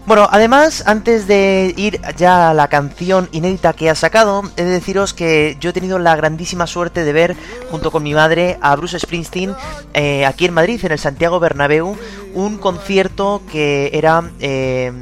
Bueno, 0.08 0.26
además, 0.32 0.84
antes 0.86 1.28
de 1.28 1.74
ir 1.76 2.00
ya 2.16 2.50
a 2.50 2.54
la 2.54 2.70
canción 2.70 3.28
inédita 3.34 3.74
que 3.74 3.90
ha 3.90 3.96
sacado, 3.96 4.42
he 4.56 4.64
de 4.64 4.72
deciros 4.72 5.14
que 5.14 5.58
yo 5.60 5.72
he 5.72 5.74
tenido 5.74 6.00
la 6.00 6.16
grandísima 6.16 6.66
suerte 6.66 7.04
de 7.04 7.12
ver, 7.12 7.36
junto 7.70 7.92
con 7.92 8.04
mi 8.04 8.14
madre, 8.14 8.58
a 8.62 8.74
Bruce 8.78 8.98
Springsteen 9.00 9.54
eh, 9.94 10.26
aquí 10.26 10.46
en 10.46 10.54
Madrid, 10.54 10.80
en 10.86 10.94
el 10.94 10.98
Santiago 10.98 11.42
Bernabéu, 11.42 11.98
un 12.34 12.58
concierto 12.58 13.42
que 13.52 13.90
era, 13.92 14.32
eh, 14.40 14.94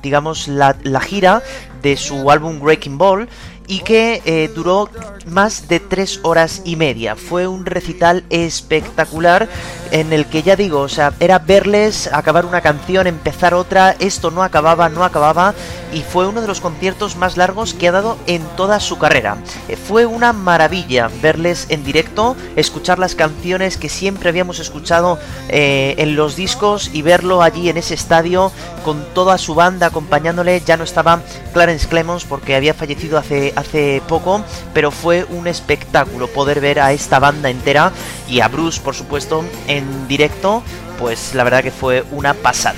digamos, 0.00 0.48
la, 0.48 0.74
la 0.82 1.00
gira 1.00 1.42
de 1.82 1.98
su 1.98 2.30
álbum 2.30 2.58
Breaking 2.58 2.96
Ball 2.96 3.28
y 3.66 3.80
que 3.80 4.22
eh, 4.24 4.50
duró 4.54 4.88
más 5.26 5.68
de 5.68 5.80
tres 5.80 6.20
horas 6.22 6.62
y 6.64 6.76
media. 6.76 7.16
Fue 7.16 7.46
un 7.46 7.66
recital 7.66 8.24
espectacular 8.30 9.48
en 9.94 10.12
el 10.12 10.26
que 10.26 10.42
ya 10.42 10.56
digo, 10.56 10.80
o 10.80 10.88
sea, 10.88 11.12
era 11.20 11.38
verles 11.38 12.10
acabar 12.12 12.46
una 12.46 12.60
canción, 12.60 13.06
empezar 13.06 13.54
otra, 13.54 13.94
esto 14.00 14.32
no 14.32 14.42
acababa, 14.42 14.88
no 14.88 15.04
acababa 15.04 15.54
y 15.92 16.02
fue 16.02 16.26
uno 16.26 16.40
de 16.40 16.48
los 16.48 16.60
conciertos 16.60 17.14
más 17.14 17.36
largos 17.36 17.74
que 17.74 17.86
ha 17.86 17.92
dado 17.92 18.18
en 18.26 18.42
toda 18.56 18.80
su 18.80 18.98
carrera. 18.98 19.36
Eh, 19.68 19.76
fue 19.76 20.04
una 20.04 20.32
maravilla 20.32 21.08
verles 21.22 21.66
en 21.68 21.84
directo, 21.84 22.34
escuchar 22.56 22.98
las 22.98 23.14
canciones 23.14 23.76
que 23.76 23.88
siempre 23.88 24.30
habíamos 24.30 24.58
escuchado 24.58 25.20
eh, 25.48 25.94
en 25.98 26.16
los 26.16 26.34
discos 26.34 26.90
y 26.92 27.02
verlo 27.02 27.40
allí 27.40 27.68
en 27.68 27.76
ese 27.76 27.94
estadio 27.94 28.50
con 28.84 29.04
toda 29.14 29.38
su 29.38 29.54
banda 29.54 29.86
acompañándole. 29.86 30.60
Ya 30.66 30.76
no 30.76 30.82
estaba 30.82 31.22
Clarence 31.52 31.86
Clemons 31.86 32.24
porque 32.24 32.56
había 32.56 32.74
fallecido 32.74 33.16
hace, 33.16 33.52
hace 33.54 34.02
poco, 34.08 34.42
pero 34.72 34.90
fue 34.90 35.24
un 35.30 35.46
espectáculo 35.46 36.26
poder 36.26 36.60
ver 36.60 36.80
a 36.80 36.92
esta 36.92 37.20
banda 37.20 37.48
entera 37.48 37.92
y 38.28 38.40
a 38.40 38.48
Bruce, 38.48 38.80
por 38.80 38.96
supuesto, 38.96 39.44
en 39.68 39.83
directo. 40.08 40.62
Pues 40.98 41.34
la 41.34 41.44
verdad 41.44 41.62
que 41.62 41.70
fue 41.70 42.04
una 42.12 42.34
pasada. 42.34 42.76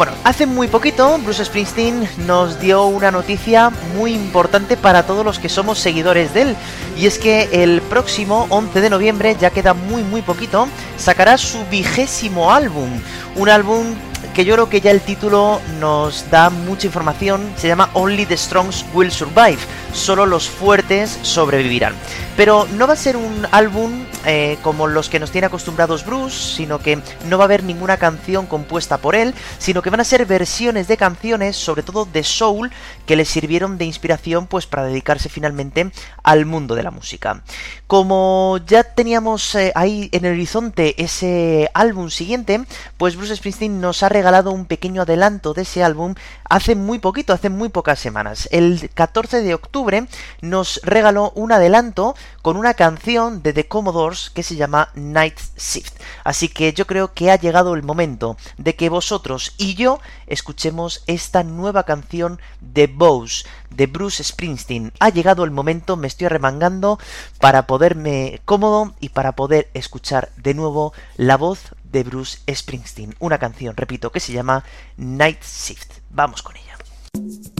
Bueno, 0.00 0.14
hace 0.24 0.46
muy 0.46 0.66
poquito 0.66 1.18
Bruce 1.18 1.44
Springsteen 1.44 2.08
nos 2.26 2.58
dio 2.58 2.86
una 2.86 3.10
noticia 3.10 3.68
muy 3.94 4.14
importante 4.14 4.78
para 4.78 5.02
todos 5.02 5.26
los 5.26 5.38
que 5.38 5.50
somos 5.50 5.78
seguidores 5.78 6.32
de 6.32 6.40
él. 6.40 6.56
Y 6.96 7.04
es 7.04 7.18
que 7.18 7.50
el 7.52 7.82
próximo 7.82 8.46
11 8.48 8.80
de 8.80 8.88
noviembre, 8.88 9.36
ya 9.38 9.50
queda 9.50 9.74
muy 9.74 10.02
muy 10.02 10.22
poquito, 10.22 10.68
sacará 10.96 11.36
su 11.36 11.66
vigésimo 11.66 12.50
álbum. 12.50 12.88
Un 13.36 13.50
álbum 13.50 13.94
que 14.34 14.44
yo 14.44 14.54
creo 14.54 14.68
que 14.68 14.80
ya 14.80 14.90
el 14.90 15.00
título 15.00 15.60
nos 15.78 16.30
da 16.30 16.50
mucha 16.50 16.86
información. 16.86 17.52
Se 17.56 17.68
llama 17.68 17.90
Only 17.94 18.26
the 18.26 18.36
Strongs 18.36 18.84
Will 18.94 19.10
Survive. 19.10 19.58
Solo 19.92 20.26
los 20.26 20.48
fuertes 20.48 21.18
sobrevivirán. 21.22 21.94
Pero 22.36 22.66
no 22.76 22.86
va 22.86 22.94
a 22.94 22.96
ser 22.96 23.16
un 23.16 23.46
álbum 23.50 24.04
eh, 24.26 24.58
como 24.62 24.86
los 24.86 25.08
que 25.08 25.18
nos 25.18 25.30
tiene 25.30 25.46
acostumbrados 25.46 26.04
Bruce, 26.04 26.54
sino 26.56 26.78
que 26.78 26.98
no 27.28 27.38
va 27.38 27.44
a 27.44 27.46
haber 27.46 27.64
ninguna 27.64 27.96
canción 27.96 28.46
compuesta 28.46 28.98
por 28.98 29.14
él, 29.14 29.34
sino 29.58 29.80
que 29.80 29.90
van 29.90 30.00
a 30.00 30.04
ser 30.04 30.26
versiones 30.26 30.88
de 30.88 30.98
canciones, 30.98 31.56
sobre 31.56 31.82
todo 31.82 32.04
de 32.04 32.22
soul, 32.22 32.70
que 33.06 33.16
le 33.16 33.24
sirvieron 33.24 33.78
de 33.78 33.86
inspiración 33.86 34.46
pues 34.46 34.66
para 34.66 34.84
dedicarse 34.84 35.30
finalmente 35.30 35.90
al 36.22 36.44
mundo 36.44 36.74
de 36.74 36.82
la 36.82 36.90
música. 36.90 37.42
Como 37.86 38.58
ya 38.66 38.84
teníamos 38.84 39.54
eh, 39.54 39.72
ahí 39.74 40.10
en 40.12 40.26
el 40.26 40.34
horizonte 40.34 41.02
ese 41.02 41.70
álbum 41.72 42.10
siguiente, 42.10 42.60
pues 42.98 43.16
Bruce 43.16 43.36
Springsteen 43.36 43.80
nos 43.80 44.02
ha 44.02 44.09
regalado 44.10 44.50
un 44.50 44.66
pequeño 44.66 45.02
adelanto 45.02 45.54
de 45.54 45.62
ese 45.62 45.82
álbum 45.82 46.14
hace 46.48 46.74
muy 46.74 46.98
poquito, 46.98 47.32
hace 47.32 47.48
muy 47.48 47.70
pocas 47.70 47.98
semanas. 47.98 48.48
El 48.52 48.90
14 48.92 49.40
de 49.40 49.54
octubre 49.54 50.06
nos 50.42 50.80
regaló 50.82 51.32
un 51.34 51.52
adelanto 51.52 52.14
con 52.42 52.56
una 52.56 52.74
canción 52.74 53.42
de 53.42 53.52
The 53.52 53.68
Commodores 53.68 54.30
que 54.30 54.42
se 54.42 54.56
llama 54.56 54.90
Night 54.94 55.38
Shift. 55.56 56.00
Así 56.24 56.48
que 56.48 56.72
yo 56.72 56.86
creo 56.86 57.12
que 57.12 57.30
ha 57.30 57.36
llegado 57.36 57.74
el 57.74 57.82
momento 57.82 58.36
de 58.56 58.74
que 58.76 58.88
vosotros 58.88 59.54
y 59.58 59.74
yo 59.74 60.00
escuchemos 60.26 61.02
esta 61.06 61.42
nueva 61.42 61.84
canción 61.84 62.40
de 62.60 62.86
Bose, 62.86 63.44
de 63.70 63.86
Bruce 63.86 64.24
Springsteen. 64.24 64.92
Ha 65.00 65.10
llegado 65.10 65.44
el 65.44 65.50
momento, 65.50 65.96
me 65.96 66.06
estoy 66.06 66.28
remangando 66.28 66.98
para 67.38 67.66
poderme 67.66 68.40
cómodo 68.44 68.94
y 69.00 69.10
para 69.10 69.32
poder 69.32 69.70
escuchar 69.74 70.30
de 70.36 70.54
nuevo 70.54 70.92
la 71.16 71.36
voz 71.36 71.74
de 71.84 72.02
Bruce 72.04 72.38
Springsteen. 72.52 73.14
Una 73.18 73.38
canción, 73.38 73.76
repito, 73.76 74.10
que 74.12 74.20
se 74.20 74.32
llama 74.32 74.64
Night 74.96 75.42
Shift. 75.42 75.92
Vamos 76.10 76.42
con 76.42 76.56
ella. 76.56 77.59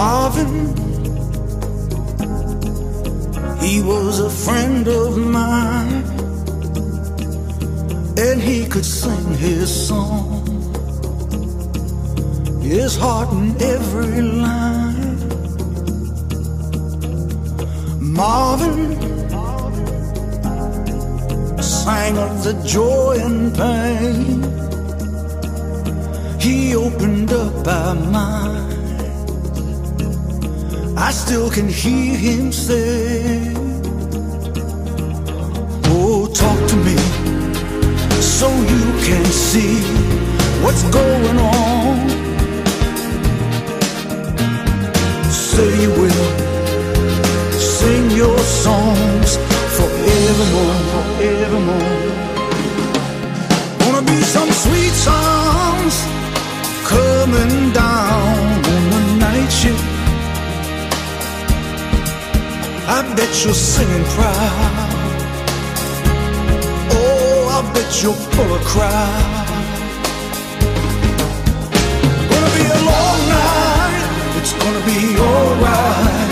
Marvin, 0.00 0.54
he 3.60 3.82
was 3.82 4.18
a 4.18 4.30
friend 4.30 4.88
of 4.88 5.18
mine, 5.18 6.04
and 8.16 8.40
he 8.40 8.66
could 8.66 8.86
sing 8.86 9.26
his 9.34 9.68
song, 9.88 10.40
his 12.62 12.96
heart 12.96 13.30
in 13.34 13.50
every 13.60 14.22
line. 14.22 15.18
Marvin 18.00 18.82
sang 21.60 22.16
of 22.16 22.42
the 22.42 22.54
joy 22.64 23.18
and 23.28 23.54
pain. 23.54 24.40
He 26.40 26.74
opened 26.74 27.30
up 27.34 27.66
our 27.66 27.94
mind. 27.94 28.69
I 31.02 31.12
still 31.12 31.50
can 31.50 31.66
hear 31.66 32.14
him 32.14 32.52
say, 32.52 33.54
Oh, 35.86 36.28
talk 36.34 36.60
to 36.68 36.76
me 36.76 36.96
so 38.20 38.48
you 38.72 38.84
can 39.08 39.24
see 39.24 39.80
what's 40.62 40.82
going 40.92 41.38
on. 41.38 42.08
Say 45.30 45.70
you 45.84 45.90
will 46.00 46.28
sing 47.58 48.10
your 48.10 48.38
songs 48.38 49.38
forevermore, 49.76 50.80
forevermore. 50.92 52.10
Gonna 53.80 54.02
be 54.06 54.20
some 54.20 54.50
sweet 54.52 54.94
songs 55.08 55.94
coming 56.92 57.72
down 57.72 58.38
on 58.74 58.82
the 58.90 59.16
night 59.18 59.48
shift. 59.48 59.89
I 62.92 63.02
bet 63.14 63.30
you're 63.44 63.54
singing 63.54 64.04
proud. 64.16 64.90
Oh, 66.90 67.46
I 67.56 67.60
bet 67.72 68.02
you're 68.02 68.20
full 68.34 68.52
of 68.52 68.62
crowd. 68.64 69.46
Gonna 72.30 72.50
be 72.58 72.64
a 72.66 72.80
long 72.90 73.20
night. 73.30 74.10
It's 74.38 74.52
gonna 74.58 74.82
be 74.90 74.98
alright. 75.18 76.30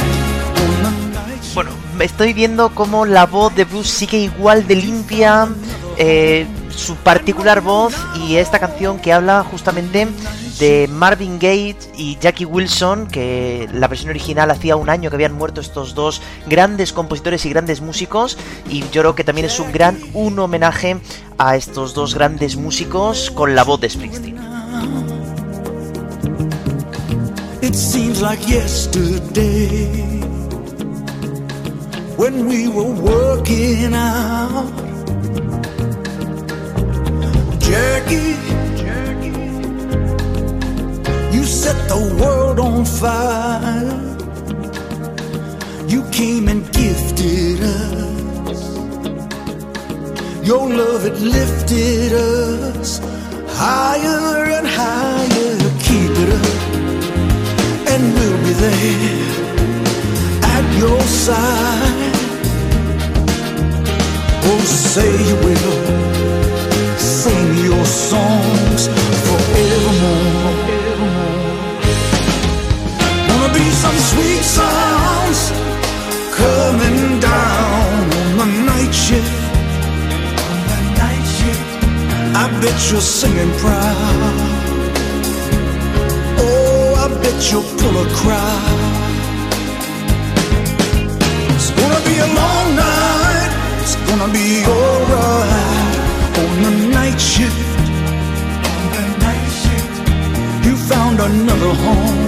Bueno, 1.54 1.70
me 1.96 2.04
estoy 2.04 2.32
viendo 2.32 2.70
cómo 2.74 3.06
la 3.06 3.26
voz 3.26 3.54
de 3.54 3.64
Bruce 3.64 3.90
sigue 3.90 4.18
igual 4.18 4.66
de 4.66 4.74
limpia, 4.74 5.48
eh, 5.96 6.44
su 6.78 6.94
particular 6.96 7.60
voz 7.60 7.94
y 8.14 8.36
esta 8.36 8.58
canción 8.58 8.98
que 9.00 9.12
habla 9.12 9.42
justamente 9.42 10.06
de 10.60 10.88
Marvin 10.88 11.38
Gaye 11.38 11.76
y 11.96 12.16
Jackie 12.20 12.44
Wilson, 12.44 13.08
que 13.08 13.68
la 13.72 13.88
versión 13.88 14.10
original 14.10 14.50
hacía 14.50 14.76
un 14.76 14.88
año 14.88 15.10
que 15.10 15.16
habían 15.16 15.32
muerto 15.32 15.60
estos 15.60 15.94
dos 15.94 16.22
grandes 16.46 16.92
compositores 16.92 17.44
y 17.46 17.50
grandes 17.50 17.80
músicos 17.80 18.38
y 18.70 18.80
yo 18.90 19.02
creo 19.02 19.14
que 19.14 19.24
también 19.24 19.46
es 19.46 19.58
un 19.58 19.72
gran 19.72 19.98
un 20.14 20.38
homenaje 20.38 20.96
a 21.36 21.56
estos 21.56 21.94
dos 21.94 22.14
grandes 22.14 22.56
músicos 22.56 23.30
con 23.32 23.54
la 23.54 23.64
voz 23.64 23.80
de 23.80 23.90
Springsteen. 23.90 24.38
It 27.60 27.74
seems 27.74 28.22
like 28.22 28.40
yesterday 28.48 30.22
when 32.16 32.46
we 32.46 32.68
were 32.68 32.94
working 32.94 33.94
out. 33.94 34.87
Jackie, 37.68 38.34
you 41.36 41.44
set 41.44 41.76
the 41.86 42.00
world 42.18 42.58
on 42.58 42.86
fire. 42.86 43.92
You 45.86 46.02
came 46.10 46.48
and 46.48 46.62
gifted 46.72 47.60
us. 47.62 48.60
Your 50.46 50.66
love, 50.66 51.02
had 51.02 51.20
lifted 51.20 52.14
us 52.14 53.00
higher 53.50 54.44
and 54.56 54.66
higher. 54.66 55.58
Keep 55.88 56.12
it 56.24 56.30
up 56.40 56.58
and 57.92 58.02
we'll 58.14 58.38
be 58.46 58.52
there 58.64 59.28
at 60.54 60.64
your 60.78 61.00
side. 61.02 62.14
Oh, 64.50 64.60
say 64.64 65.10
you 65.28 65.36
will 65.44 66.07
your 67.64 67.84
songs 67.84 68.88
forevermore. 69.26 70.54
Wanna 73.28 73.52
be 73.54 73.66
some 73.82 73.98
sweet 74.10 74.42
sounds 74.58 75.40
coming 76.40 77.20
down 77.20 78.40
on 78.40 78.48
the 78.54 78.62
night 78.72 78.94
shift. 78.94 79.38
I 82.42 82.46
bet 82.62 82.78
you're 82.90 83.00
singing 83.00 83.52
proud. 83.58 84.36
Oh, 86.38 87.04
I 87.04 87.08
bet 87.22 87.38
you'll 87.50 87.70
pull 87.80 87.96
a 88.04 88.08
crowd. 88.20 88.80
It's 91.56 91.70
gonna 91.78 92.02
be 92.10 92.16
a 92.26 92.28
long 92.40 92.66
night. 92.76 93.50
It's 93.82 93.96
gonna 94.08 94.32
be 94.32 94.64
alright 94.64 95.57
on 96.38 96.62
the 96.62 96.70
night 96.98 97.20
shift. 97.20 97.78
On 98.70 99.08
night 99.26 99.48
shift, 99.62 99.94
you 100.66 100.76
found 100.76 101.18
another 101.20 101.72
home. 101.84 102.20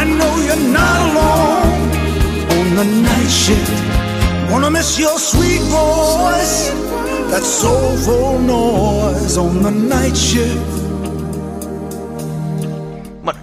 I 0.00 0.04
know 0.18 0.32
you're 0.46 0.66
not 0.80 0.98
alone 1.08 1.80
on 2.58 2.66
the 2.80 2.86
night 3.08 3.30
shift. 3.44 3.72
Wanna 4.50 4.70
miss 4.70 4.98
your 4.98 5.18
sweet 5.18 5.62
voice, 5.62 6.70
that 7.30 7.42
soulful 7.42 8.38
noise 8.38 9.36
on 9.38 9.62
the 9.62 9.70
night 9.70 10.16
shift. 10.16 10.79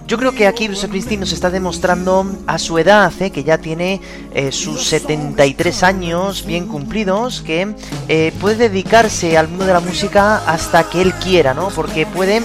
Yo 0.08 0.16
creo 0.16 0.32
que 0.32 0.46
aquí 0.46 0.68
Bruce 0.68 0.86
Springsteen 0.86 1.20
nos 1.20 1.32
está 1.32 1.50
demostrando 1.50 2.24
a 2.46 2.58
su 2.58 2.78
edad, 2.78 3.12
¿eh? 3.20 3.30
que 3.30 3.44
ya 3.44 3.58
tiene 3.58 4.00
eh, 4.32 4.52
sus 4.52 4.84
73 4.86 5.82
años 5.82 6.46
bien 6.46 6.66
cumplidos, 6.66 7.42
que 7.42 7.74
eh, 8.08 8.32
puede 8.40 8.70
dedicarse 8.70 9.36
al 9.36 9.48
mundo 9.48 9.66
de 9.66 9.74
la 9.74 9.80
música 9.80 10.38
hasta 10.46 10.84
que 10.84 11.02
él 11.02 11.12
quiera, 11.12 11.52
¿no? 11.52 11.68
Porque 11.68 12.06
puede 12.06 12.40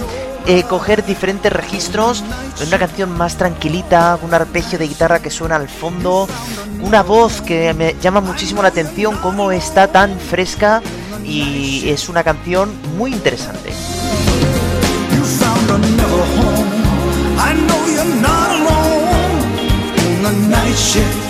eh, 0.46 0.64
coger 0.64 1.06
diferentes 1.06 1.50
registros, 1.50 2.22
una 2.66 2.78
canción 2.78 3.10
más 3.16 3.38
tranquilita, 3.38 4.18
un 4.20 4.34
arpegio 4.34 4.78
de 4.78 4.86
guitarra 4.86 5.22
que 5.22 5.30
suena 5.30 5.56
al 5.56 5.70
fondo, 5.70 6.28
una 6.82 7.02
voz 7.02 7.40
que 7.40 7.72
me 7.72 7.96
llama 7.98 8.20
muchísimo 8.20 8.60
la 8.60 8.68
atención, 8.68 9.16
cómo 9.22 9.50
está 9.52 9.88
tan 9.88 10.18
fresca 10.18 10.82
y 11.24 11.88
es 11.88 12.10
una 12.10 12.22
canción 12.22 12.74
muy 12.98 13.14
interesante. 13.14 13.72
I 17.48 17.52
know 17.66 17.82
you're 17.94 18.14
not 18.28 18.48
alone 18.58 19.42
in 20.02 20.22
the 20.22 20.32
night 20.48 20.78
shift. 20.88 21.23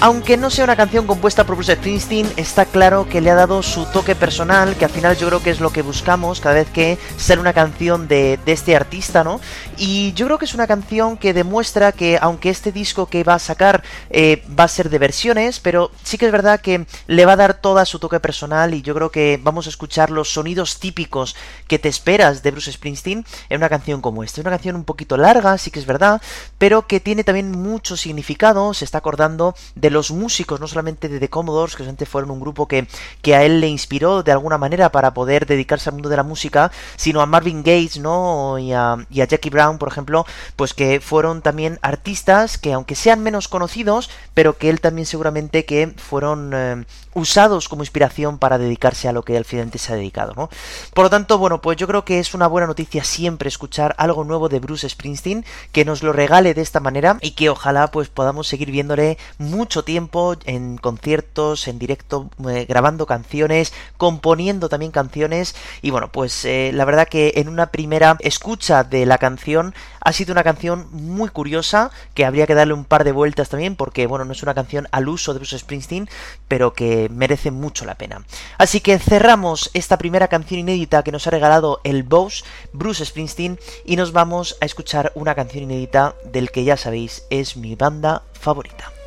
Aunque 0.00 0.36
no 0.36 0.48
sea 0.48 0.64
una 0.64 0.76
canción 0.76 1.06
compuesta 1.06 1.44
por 1.44 1.56
Bruce 1.56 1.74
Springsteen, 1.74 2.32
está 2.36 2.64
claro 2.64 3.08
que 3.08 3.20
le 3.20 3.30
ha 3.30 3.34
dado 3.34 3.64
su 3.64 3.84
toque 3.86 4.14
personal, 4.14 4.76
que 4.76 4.84
al 4.84 4.90
final 4.92 5.16
yo 5.16 5.26
creo 5.26 5.42
que 5.42 5.50
es 5.50 5.58
lo 5.58 5.70
que 5.70 5.82
buscamos 5.82 6.40
cada 6.40 6.54
vez 6.54 6.68
que 6.70 6.98
sale 7.16 7.40
una 7.40 7.52
canción 7.52 8.06
de, 8.06 8.38
este 8.46 8.76
artista, 8.76 9.24
¿no? 9.24 9.40
Y 9.76 10.12
yo 10.12 10.26
creo 10.26 10.38
que 10.38 10.44
es 10.44 10.54
una 10.54 10.68
canción 10.68 11.16
que 11.16 11.34
demuestra 11.34 11.90
que 11.92 12.16
aunque 12.20 12.50
este 12.50 12.70
disco 12.70 13.06
que 13.06 13.24
va 13.24 13.34
a 13.34 13.38
sacar 13.40 13.82
eh, 14.10 14.44
va 14.58 14.64
a 14.64 14.68
ser 14.68 14.88
de 14.88 14.98
versiones, 14.98 15.58
pero 15.58 15.90
sí 16.04 16.16
que 16.16 16.26
es 16.26 16.32
verdad 16.32 16.60
que 16.60 16.86
le 17.08 17.26
va 17.26 17.32
a 17.32 17.36
dar 17.36 17.54
toda 17.54 17.84
su 17.84 17.98
toque 17.98 18.20
personal 18.20 18.74
y 18.74 18.82
yo 18.82 18.94
creo 18.94 19.10
que 19.10 19.40
vamos 19.42 19.66
a 19.66 19.70
escuchar 19.70 20.10
los 20.10 20.32
sonidos 20.32 20.78
típicos 20.78 21.34
que 21.66 21.78
te 21.78 21.88
esperas 21.88 22.42
de 22.42 22.52
Bruce 22.52 22.72
Springsteen 22.72 23.26
en 23.48 23.56
una 23.56 23.68
canción 23.68 24.00
como 24.00 24.22
esta. 24.22 24.40
Una 24.40 24.50
canción 24.50 24.76
un 24.76 24.84
poquito 24.84 25.16
larga, 25.16 25.58
sí 25.58 25.72
que 25.72 25.80
es 25.80 25.86
verdad, 25.86 26.22
pero 26.56 26.86
que 26.86 27.00
tiene 27.00 27.24
también 27.24 27.50
mucho 27.50 27.96
significado, 27.96 28.72
se 28.74 28.84
está 28.84 28.98
acordando 28.98 29.54
de 29.74 29.87
los 29.90 30.10
músicos, 30.10 30.60
no 30.60 30.68
solamente 30.68 31.08
de 31.08 31.20
The 31.20 31.28
Commodores, 31.28 31.74
que 31.74 31.82
solamente 31.82 32.06
fueron 32.06 32.30
un 32.30 32.40
grupo 32.40 32.66
que, 32.66 32.86
que 33.22 33.34
a 33.34 33.44
él 33.44 33.60
le 33.60 33.68
inspiró 33.68 34.22
de 34.22 34.32
alguna 34.32 34.58
manera 34.58 34.90
para 34.90 35.14
poder 35.14 35.46
dedicarse 35.46 35.88
al 35.88 35.94
mundo 35.94 36.08
de 36.08 36.16
la 36.16 36.22
música, 36.22 36.70
sino 36.96 37.20
a 37.20 37.26
Marvin 37.26 37.62
Gaye, 37.62 38.00
¿no? 38.00 38.58
Y 38.58 38.72
a, 38.72 38.96
y 39.10 39.20
a 39.20 39.26
Jackie 39.26 39.50
Brown, 39.50 39.78
por 39.78 39.88
ejemplo, 39.88 40.26
pues 40.56 40.74
que 40.74 41.00
fueron 41.00 41.42
también 41.42 41.78
artistas 41.82 42.58
que 42.58 42.72
aunque 42.72 42.94
sean 42.94 43.22
menos 43.22 43.48
conocidos, 43.48 44.10
pero 44.34 44.58
que 44.58 44.70
él 44.70 44.80
también 44.80 45.06
seguramente 45.06 45.64
que 45.64 45.94
fueron 45.96 46.52
eh, 46.54 46.84
usados 47.18 47.68
como 47.68 47.82
inspiración 47.82 48.38
para 48.38 48.58
dedicarse 48.58 49.08
a 49.08 49.12
lo 49.12 49.22
que 49.22 49.42
finalmente 49.44 49.78
se 49.78 49.92
ha 49.92 49.96
dedicado, 49.96 50.32
¿no? 50.34 50.48
Por 50.94 51.04
lo 51.04 51.10
tanto, 51.10 51.38
bueno, 51.38 51.60
pues 51.60 51.76
yo 51.76 51.86
creo 51.86 52.04
que 52.04 52.18
es 52.18 52.34
una 52.34 52.46
buena 52.46 52.66
noticia 52.66 53.04
siempre 53.04 53.48
escuchar 53.48 53.94
algo 53.98 54.24
nuevo 54.24 54.48
de 54.48 54.60
Bruce 54.60 54.88
Springsteen, 54.88 55.44
que 55.72 55.84
nos 55.84 56.02
lo 56.02 56.12
regale 56.12 56.54
de 56.54 56.62
esta 56.62 56.80
manera 56.80 57.18
y 57.20 57.32
que 57.32 57.50
ojalá 57.50 57.88
pues 57.88 58.08
podamos 58.08 58.46
seguir 58.46 58.70
viéndole 58.70 59.18
mucho 59.38 59.84
tiempo 59.84 60.36
en 60.44 60.78
conciertos, 60.78 61.68
en 61.68 61.78
directo, 61.78 62.30
eh, 62.48 62.66
grabando 62.68 63.06
canciones, 63.06 63.72
componiendo 63.96 64.68
también 64.68 64.92
canciones 64.92 65.54
y 65.82 65.90
bueno, 65.90 66.10
pues 66.12 66.44
eh, 66.44 66.70
la 66.72 66.84
verdad 66.84 67.08
que 67.08 67.32
en 67.36 67.48
una 67.48 67.66
primera 67.66 68.16
escucha 68.20 68.84
de 68.84 69.06
la 69.06 69.18
canción 69.18 69.74
ha 70.00 70.12
sido 70.12 70.32
una 70.32 70.44
canción 70.44 70.88
muy 70.92 71.28
curiosa 71.28 71.90
que 72.14 72.24
habría 72.24 72.46
que 72.46 72.54
darle 72.54 72.74
un 72.74 72.84
par 72.84 73.04
de 73.04 73.12
vueltas 73.12 73.48
también 73.48 73.76
porque 73.76 74.06
bueno, 74.06 74.24
no 74.24 74.32
es 74.32 74.42
una 74.42 74.54
canción 74.54 74.88
al 74.92 75.08
uso 75.08 75.32
de 75.32 75.40
Bruce 75.40 75.58
Springsteen, 75.58 76.08
pero 76.46 76.72
que 76.72 77.07
merece 77.08 77.50
mucho 77.50 77.84
la 77.84 77.96
pena. 77.96 78.24
Así 78.58 78.80
que 78.80 78.98
cerramos 78.98 79.70
esta 79.74 79.98
primera 79.98 80.28
canción 80.28 80.60
inédita 80.60 81.02
que 81.02 81.12
nos 81.12 81.26
ha 81.26 81.30
regalado 81.30 81.80
el 81.84 82.02
Boss, 82.02 82.44
Bruce 82.72 83.04
Springsteen, 83.04 83.58
y 83.84 83.96
nos 83.96 84.12
vamos 84.12 84.56
a 84.60 84.66
escuchar 84.66 85.12
una 85.14 85.34
canción 85.34 85.64
inédita 85.64 86.14
del 86.24 86.50
que 86.50 86.64
ya 86.64 86.76
sabéis 86.76 87.24
es 87.30 87.56
mi 87.56 87.74
banda 87.74 88.22
favorita. 88.32 88.97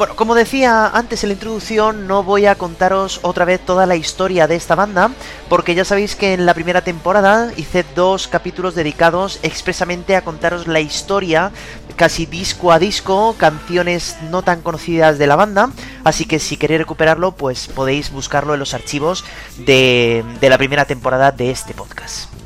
Bueno, 0.00 0.16
como 0.16 0.34
decía 0.34 0.86
antes 0.86 1.22
en 1.22 1.28
la 1.28 1.34
introducción, 1.34 2.06
no 2.06 2.22
voy 2.24 2.46
a 2.46 2.54
contaros 2.54 3.20
otra 3.20 3.44
vez 3.44 3.60
toda 3.60 3.84
la 3.84 3.96
historia 3.96 4.46
de 4.46 4.56
esta 4.56 4.74
banda, 4.74 5.10
porque 5.50 5.74
ya 5.74 5.84
sabéis 5.84 6.16
que 6.16 6.32
en 6.32 6.46
la 6.46 6.54
primera 6.54 6.80
temporada 6.80 7.52
hice 7.58 7.84
dos 7.94 8.26
capítulos 8.26 8.74
dedicados 8.74 9.40
expresamente 9.42 10.16
a 10.16 10.24
contaros 10.24 10.66
la 10.66 10.80
historia, 10.80 11.52
casi 11.96 12.24
disco 12.24 12.72
a 12.72 12.78
disco, 12.78 13.34
canciones 13.36 14.16
no 14.30 14.40
tan 14.40 14.62
conocidas 14.62 15.18
de 15.18 15.26
la 15.26 15.36
banda, 15.36 15.68
así 16.02 16.24
que 16.24 16.38
si 16.38 16.56
queréis 16.56 16.80
recuperarlo, 16.80 17.32
pues 17.32 17.68
podéis 17.68 18.10
buscarlo 18.10 18.54
en 18.54 18.60
los 18.60 18.72
archivos 18.72 19.26
de, 19.58 20.24
de 20.40 20.48
la 20.48 20.56
primera 20.56 20.86
temporada 20.86 21.30
de 21.30 21.50
este 21.50 21.74
podcast. 21.74 22.39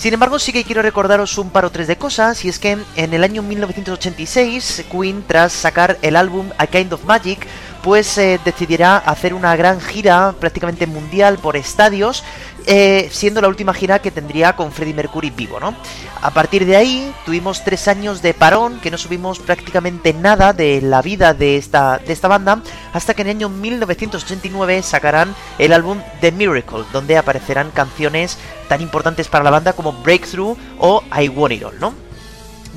Sin 0.00 0.14
embargo, 0.14 0.38
sí 0.38 0.50
que 0.50 0.64
quiero 0.64 0.80
recordaros 0.80 1.36
un 1.36 1.50
par 1.50 1.66
o 1.66 1.70
tres 1.70 1.86
de 1.86 1.98
cosas, 1.98 2.42
y 2.46 2.48
es 2.48 2.58
que 2.58 2.78
en 2.96 3.12
el 3.12 3.22
año 3.22 3.42
1986, 3.42 4.86
Queen, 4.90 5.22
tras 5.26 5.52
sacar 5.52 5.98
el 6.00 6.16
álbum 6.16 6.48
A 6.56 6.66
Kind 6.66 6.94
of 6.94 7.04
Magic, 7.04 7.46
pues 7.82 8.16
decidirá 8.44 8.98
hacer 8.98 9.34
una 9.34 9.56
gran 9.56 9.80
gira 9.80 10.34
prácticamente 10.38 10.86
mundial 10.86 11.38
por 11.38 11.56
estadios, 11.56 12.22
eh, 12.66 13.08
siendo 13.10 13.40
la 13.40 13.48
última 13.48 13.72
gira 13.72 14.00
que 14.00 14.10
tendría 14.10 14.54
con 14.54 14.70
Freddie 14.70 14.94
Mercury 14.94 15.30
vivo, 15.30 15.58
¿no? 15.58 15.74
A 16.20 16.30
partir 16.30 16.66
de 16.66 16.76
ahí 16.76 17.12
tuvimos 17.24 17.64
tres 17.64 17.88
años 17.88 18.20
de 18.20 18.34
parón, 18.34 18.80
que 18.80 18.90
no 18.90 18.98
subimos 18.98 19.38
prácticamente 19.38 20.12
nada 20.12 20.52
de 20.52 20.82
la 20.82 21.00
vida 21.00 21.32
de 21.32 21.56
esta, 21.56 21.98
de 21.98 22.12
esta 22.12 22.28
banda, 22.28 22.62
hasta 22.92 23.14
que 23.14 23.22
en 23.22 23.28
el 23.28 23.36
año 23.36 23.48
1989 23.48 24.82
sacarán 24.82 25.34
el 25.58 25.72
álbum 25.72 25.98
The 26.20 26.32
Miracle, 26.32 26.84
donde 26.92 27.16
aparecerán 27.16 27.70
canciones 27.70 28.36
tan 28.68 28.82
importantes 28.82 29.28
para 29.28 29.44
la 29.44 29.50
banda 29.50 29.72
como 29.72 29.92
Breakthrough 29.92 30.56
o 30.78 31.02
I 31.18 31.28
Want 31.28 31.54
It 31.54 31.64
All, 31.64 31.80
¿no? 31.80 32.09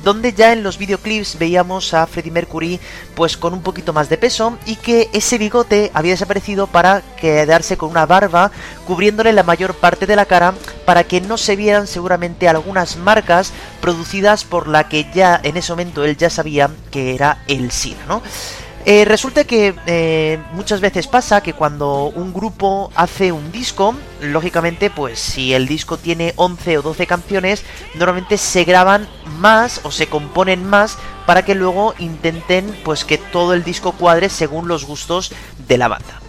Donde 0.04 0.32
ya 0.32 0.52
en 0.52 0.62
los 0.62 0.78
videoclips 0.78 1.38
veíamos 1.38 1.94
a 1.94 2.06
Freddie 2.06 2.30
Mercury 2.30 2.78
pues 3.14 3.36
con 3.36 3.54
un 3.54 3.62
poquito 3.62 3.92
más 3.92 4.08
de 4.08 4.18
peso 4.18 4.58
y 4.66 4.76
que 4.76 5.08
ese 5.12 5.38
bigote 5.38 5.90
había 5.94 6.12
desaparecido 6.12 6.66
para 6.66 7.02
quedarse 7.18 7.76
con 7.76 7.90
una 7.90 8.06
barba 8.06 8.52
cubriéndole 8.86 9.32
la 9.32 9.42
mayor 9.42 9.74
parte 9.74 10.06
de 10.06 10.16
la 10.16 10.26
cara 10.26 10.54
para 10.84 11.04
que 11.04 11.20
no 11.20 11.38
se 11.38 11.56
vieran 11.56 11.86
seguramente 11.86 12.48
algunas 12.48 12.96
marcas 12.96 13.52
producidas 13.80 14.44
por 14.44 14.68
la 14.68 14.88
que 14.88 15.06
ya 15.14 15.40
en 15.42 15.56
ese 15.56 15.72
momento 15.72 16.04
él 16.04 16.16
ya 16.16 16.30
sabía 16.30 16.70
que 16.90 17.14
era 17.14 17.42
el 17.48 17.70
SIDA, 17.70 18.04
¿no? 18.06 18.22
Eh, 18.86 19.06
resulta 19.06 19.44
que 19.44 19.74
eh, 19.86 20.38
muchas 20.52 20.80
veces 20.80 21.06
pasa 21.06 21.42
que 21.42 21.54
cuando 21.54 22.12
un 22.14 22.34
grupo 22.34 22.90
hace 22.94 23.32
un 23.32 23.50
disco, 23.50 23.94
lógicamente, 24.20 24.90
pues 24.90 25.18
si 25.18 25.54
el 25.54 25.66
disco 25.66 25.96
tiene 25.96 26.34
11 26.36 26.78
o 26.78 26.82
12 26.82 27.06
canciones, 27.06 27.64
normalmente 27.94 28.36
se 28.36 28.64
graban 28.64 29.08
más 29.38 29.80
o 29.84 29.90
se 29.90 30.06
componen 30.06 30.64
más 30.66 30.98
para 31.26 31.46
que 31.46 31.54
luego 31.54 31.94
intenten 31.98 32.76
pues 32.84 33.04
que 33.04 33.16
todo 33.16 33.54
el 33.54 33.64
disco 33.64 33.92
cuadre 33.92 34.28
según 34.28 34.68
los 34.68 34.84
gustos 34.84 35.32
de 35.66 35.78
la 35.78 35.88
banda. 35.88 36.23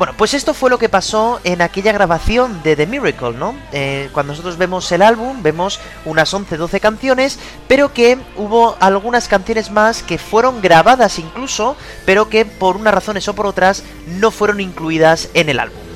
Bueno, 0.00 0.14
pues 0.16 0.32
esto 0.32 0.54
fue 0.54 0.70
lo 0.70 0.78
que 0.78 0.88
pasó 0.88 1.42
en 1.44 1.60
aquella 1.60 1.92
grabación 1.92 2.62
de 2.62 2.74
The 2.74 2.86
Miracle, 2.86 3.32
¿no? 3.32 3.54
Eh, 3.70 4.08
cuando 4.14 4.32
nosotros 4.32 4.56
vemos 4.56 4.90
el 4.92 5.02
álbum, 5.02 5.42
vemos 5.42 5.78
unas 6.06 6.32
11-12 6.32 6.80
canciones, 6.80 7.38
pero 7.68 7.92
que 7.92 8.16
hubo 8.38 8.78
algunas 8.80 9.28
canciones 9.28 9.70
más 9.70 10.02
que 10.02 10.16
fueron 10.16 10.62
grabadas 10.62 11.18
incluso, 11.18 11.76
pero 12.06 12.30
que 12.30 12.46
por 12.46 12.78
unas 12.78 12.94
razones 12.94 13.28
o 13.28 13.34
por 13.34 13.46
otras 13.46 13.84
no 14.06 14.30
fueron 14.30 14.60
incluidas 14.60 15.28
en 15.34 15.50
el 15.50 15.60
álbum. 15.60 15.89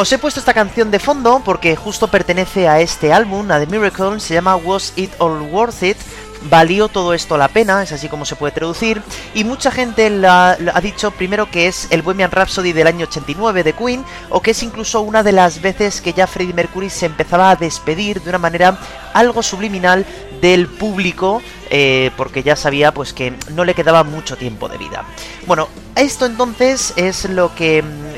Os 0.00 0.10
he 0.10 0.16
puesto 0.16 0.40
esta 0.40 0.54
canción 0.54 0.90
de 0.90 0.98
fondo 0.98 1.42
porque 1.44 1.76
justo 1.76 2.08
pertenece 2.08 2.66
a 2.66 2.80
este 2.80 3.12
álbum, 3.12 3.50
a 3.50 3.58
The 3.60 3.66
Miracle, 3.66 4.18
se 4.18 4.32
llama 4.32 4.56
Was 4.56 4.94
It 4.96 5.12
All 5.18 5.42
Worth 5.42 5.82
It. 5.82 5.98
Valió 6.44 6.88
todo 6.88 7.12
esto 7.12 7.36
la 7.36 7.48
pena, 7.48 7.82
es 7.82 7.92
así 7.92 8.08
como 8.08 8.24
se 8.24 8.34
puede 8.34 8.54
traducir, 8.54 9.02
y 9.34 9.44
mucha 9.44 9.70
gente 9.70 10.08
la, 10.08 10.56
ha 10.72 10.80
dicho 10.80 11.10
primero 11.10 11.50
que 11.50 11.66
es 11.66 11.86
el 11.90 12.00
Bohemian 12.00 12.30
Rhapsody 12.30 12.72
del 12.72 12.86
año 12.86 13.04
89 13.04 13.62
de 13.62 13.74
Queen, 13.74 14.02
o 14.30 14.40
que 14.40 14.52
es 14.52 14.62
incluso 14.62 15.02
una 15.02 15.22
de 15.22 15.32
las 15.32 15.60
veces 15.60 16.00
que 16.00 16.14
ya 16.14 16.26
Freddie 16.26 16.54
Mercury 16.54 16.88
se 16.88 17.04
empezaba 17.04 17.50
a 17.50 17.56
despedir 17.56 18.22
de 18.22 18.30
una 18.30 18.38
manera 18.38 18.78
algo 19.12 19.42
subliminal 19.42 20.06
del 20.40 20.66
público, 20.66 21.42
eh, 21.68 22.10
porque 22.16 22.42
ya 22.42 22.56
sabía 22.56 22.94
pues 22.94 23.12
que 23.12 23.34
no 23.50 23.66
le 23.66 23.74
quedaba 23.74 24.02
mucho 24.02 24.38
tiempo 24.38 24.70
de 24.70 24.78
vida. 24.78 25.04
Bueno, 25.46 25.68
esto 25.94 26.24
entonces 26.24 26.94
es 26.96 27.28
lo 27.28 27.54
que 27.54 27.82
mm, 27.82 28.09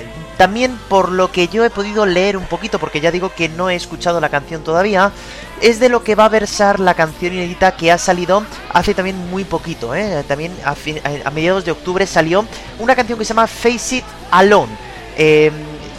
también 0.42 0.76
por 0.88 1.12
lo 1.12 1.30
que 1.30 1.46
yo 1.46 1.64
he 1.64 1.70
podido 1.70 2.04
leer 2.04 2.36
un 2.36 2.46
poquito, 2.46 2.80
porque 2.80 3.00
ya 3.00 3.12
digo 3.12 3.32
que 3.32 3.48
no 3.48 3.70
he 3.70 3.76
escuchado 3.76 4.20
la 4.20 4.28
canción 4.28 4.64
todavía, 4.64 5.12
es 5.60 5.78
de 5.78 5.88
lo 5.88 6.02
que 6.02 6.16
va 6.16 6.24
a 6.24 6.28
versar 6.28 6.80
la 6.80 6.94
canción 6.94 7.32
inédita 7.32 7.76
que 7.76 7.92
ha 7.92 7.96
salido 7.96 8.42
hace 8.72 8.92
también 8.92 9.16
muy 9.30 9.44
poquito, 9.44 9.94
¿eh? 9.94 10.24
también 10.26 10.52
a, 10.64 11.30
mediados 11.30 11.64
de 11.64 11.70
octubre 11.70 12.08
salió 12.08 12.44
una 12.80 12.96
canción 12.96 13.20
que 13.20 13.24
se 13.24 13.34
llama 13.34 13.46
Face 13.46 13.98
It 13.98 14.04
Alone. 14.32 14.72
eh, 15.16 15.52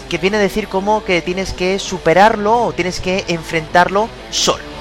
que 0.10 0.18
viene 0.18 0.36
a 0.36 0.42
decir 0.42 0.68
como 0.68 1.06
que 1.06 1.22
tienes 1.22 1.54
que 1.54 1.80
superarlo 1.80 2.66
o 2.66 2.74
tienes 2.74 3.00
que 3.00 3.24
enfrentarlo 3.30 4.10
solo. 4.30 4.73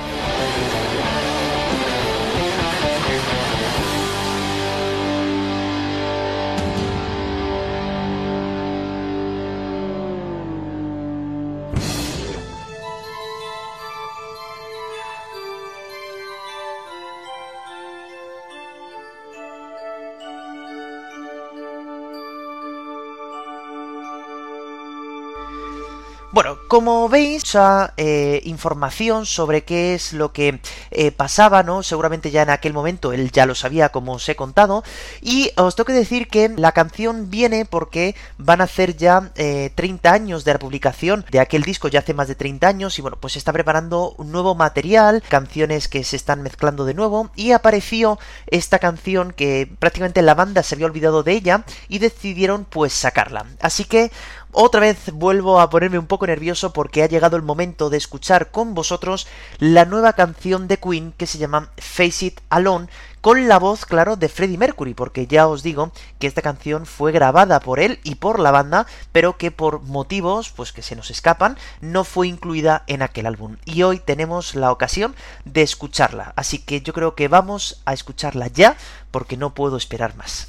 Como 26.73 27.07
veis, 27.11 27.43
mucha 27.43 27.93
eh, 27.99 28.41
información 28.45 29.27
sobre 29.27 29.63
qué 29.63 29.93
es 29.93 30.15
lo 30.15 30.33
que 30.33 30.61
eh, 30.91 31.11
pasaba, 31.11 31.63
¿no? 31.63 31.83
Seguramente 31.83 32.31
ya 32.31 32.43
en 32.43 32.49
aquel 32.49 32.73
momento 32.73 33.13
él 33.13 33.31
ya 33.31 33.45
lo 33.45 33.55
sabía, 33.55 33.91
como 33.91 34.13
os 34.15 34.27
he 34.31 34.37
contado. 34.37 34.83
Y 35.21 35.51
os 35.57 35.77
tengo 35.77 35.89
que 35.89 35.93
decir 35.93 36.29
que 36.29 36.49
la 36.49 36.73
canción 36.73 37.29
viene 37.29 37.67
porque 37.67 38.15
van 38.39 38.63
a 38.63 38.65
hacer 38.65 38.97
ya 38.97 39.33
eh, 39.35 39.71
30 39.75 40.13
años 40.13 40.45
de 40.45 40.55
la 40.55 40.59
publicación 40.59 41.27
de 41.31 41.41
aquel 41.41 41.63
disco, 41.63 41.89
ya 41.89 41.99
hace 41.99 42.15
más 42.15 42.29
de 42.29 42.37
30 42.37 42.69
años. 42.69 42.99
Y 42.99 43.03
bueno, 43.03 43.19
pues 43.21 43.35
se 43.35 43.39
está 43.39 43.53
preparando 43.53 44.15
un 44.17 44.33
nuevo 44.33 44.55
material, 44.55 45.23
canciones 45.29 45.89
que 45.89 46.05
se 46.05 46.17
están 46.17 46.41
mezclando 46.41 46.87
de 46.87 46.95
nuevo. 46.95 47.31
Y 47.37 47.53
apareció 47.53 48.19
esta 48.47 48.79
canción 48.79 49.33
que 49.33 49.71
prácticamente 49.79 50.23
la 50.23 50.35
banda 50.35 50.63
se 50.63 50.77
había 50.77 50.87
olvidado 50.87 51.23
de 51.23 51.33
ella 51.33 51.65
y 51.89 51.99
decidieron 51.99 52.65
pues 52.65 52.95
sacarla. 52.95 53.45
Así 53.61 53.85
que 53.85 54.11
otra 54.53 54.81
vez 54.81 55.11
vuelvo 55.13 55.61
a 55.61 55.71
ponerme 55.71 55.99
un 55.99 56.07
poco 56.07 56.27
nervioso 56.27 56.73
porque 56.73 57.03
ha 57.03 57.09
llegado 57.09 57.37
el 57.37 57.43
momento 57.43 57.91
de 57.91 57.97
escuchar 57.97 58.51
con 58.51 58.75
vosotros 58.75 59.27
la 59.59 59.87
nueva 59.87 60.13
canción 60.13 60.69
de 60.69 60.77
Queen 60.77 61.13
que 61.17 61.27
se 61.27 61.39
llama 61.39 61.71
Face 61.79 62.27
It 62.27 62.41
Alone 62.51 62.89
con 63.23 63.49
la 63.49 63.59
voz, 63.59 63.87
claro, 63.87 64.17
de 64.17 64.29
Freddie 64.29 64.59
Mercury, 64.59 64.95
porque 64.95 65.29
ya 65.29 65.47
os 65.47 65.63
digo 65.63 65.93
que 66.19 66.27
esta 66.27 66.43
canción 66.43 66.87
fue 66.87 67.13
grabada 67.13 67.61
por 67.61 67.79
él 67.79 68.01
y 68.03 68.17
por 68.17 68.41
la 68.41 68.51
banda, 68.51 68.87
pero 69.13 69.39
que 69.39 69.53
por 69.53 69.81
motivos, 69.83 70.51
pues 70.51 70.73
que 70.73 70.83
se 70.83 70.97
nos 70.97 71.09
escapan, 71.09 71.57
no 71.81 72.03
fue 72.03 72.27
incluida 72.27 72.83
en 72.89 73.01
aquel 73.01 73.27
álbum. 73.27 73.59
Y 73.65 73.85
hoy 73.85 74.01
tenemos 74.01 74.57
la 74.57 74.73
ocasión 74.73 75.15
de 75.45 75.63
escucharla, 75.63 76.33
así 76.35 76.59
que 76.59 76.83
yo 76.83 76.93
creo 76.93 77.15
que 77.15 77.29
vamos 77.29 77.81
a 77.85 77.93
escucharla 77.93 78.49
ya, 78.49 78.77
porque 79.13 79.37
no 79.37 79.55
puedo 79.55 79.77
esperar 79.77 80.17
más. 80.17 80.49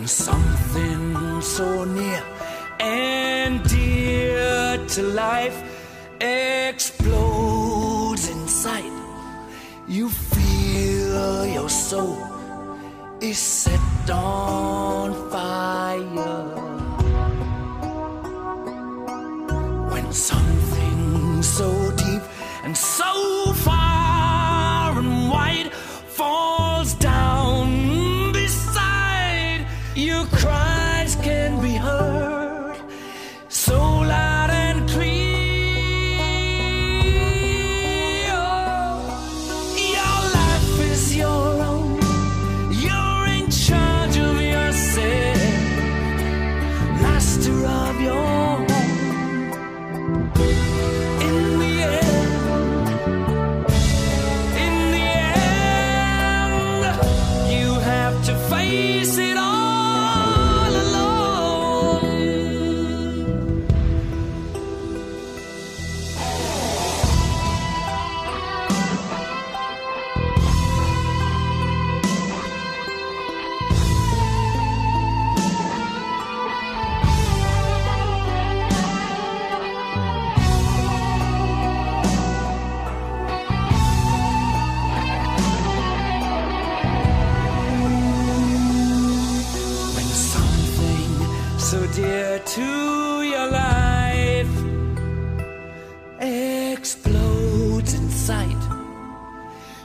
When 0.00 0.08
something 0.08 1.42
so 1.42 1.84
near 1.84 2.24
and 2.80 3.62
dear 3.68 4.78
to 4.78 5.02
life 5.02 5.62
explodes 6.18 7.50
in 8.30 8.48
sight, 8.48 8.94
you 9.86 10.08
feel 10.08 11.44
your 11.44 11.68
soul 11.68 12.16
is 13.20 13.36
set 13.36 14.10
on 14.10 14.59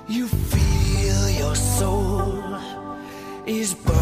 You 0.08 0.28
feel 0.28 1.30
your 1.32 1.56
soul 1.56 2.60
is 3.48 3.74
burned 3.74 3.95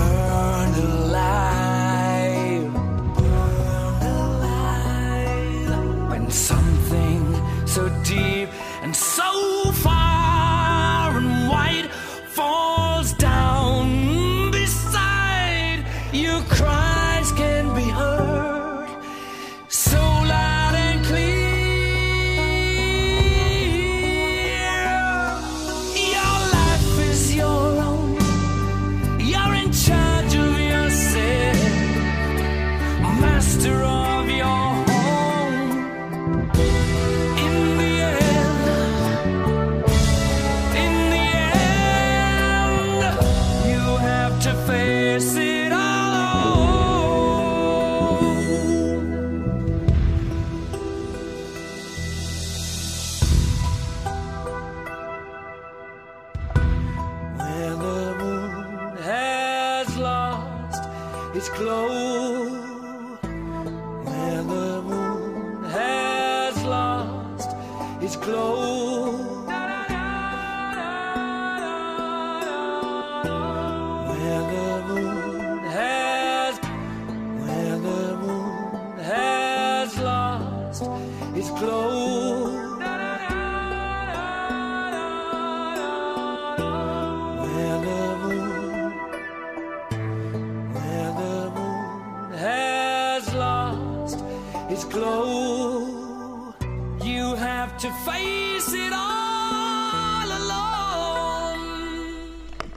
alone. 100.31 101.63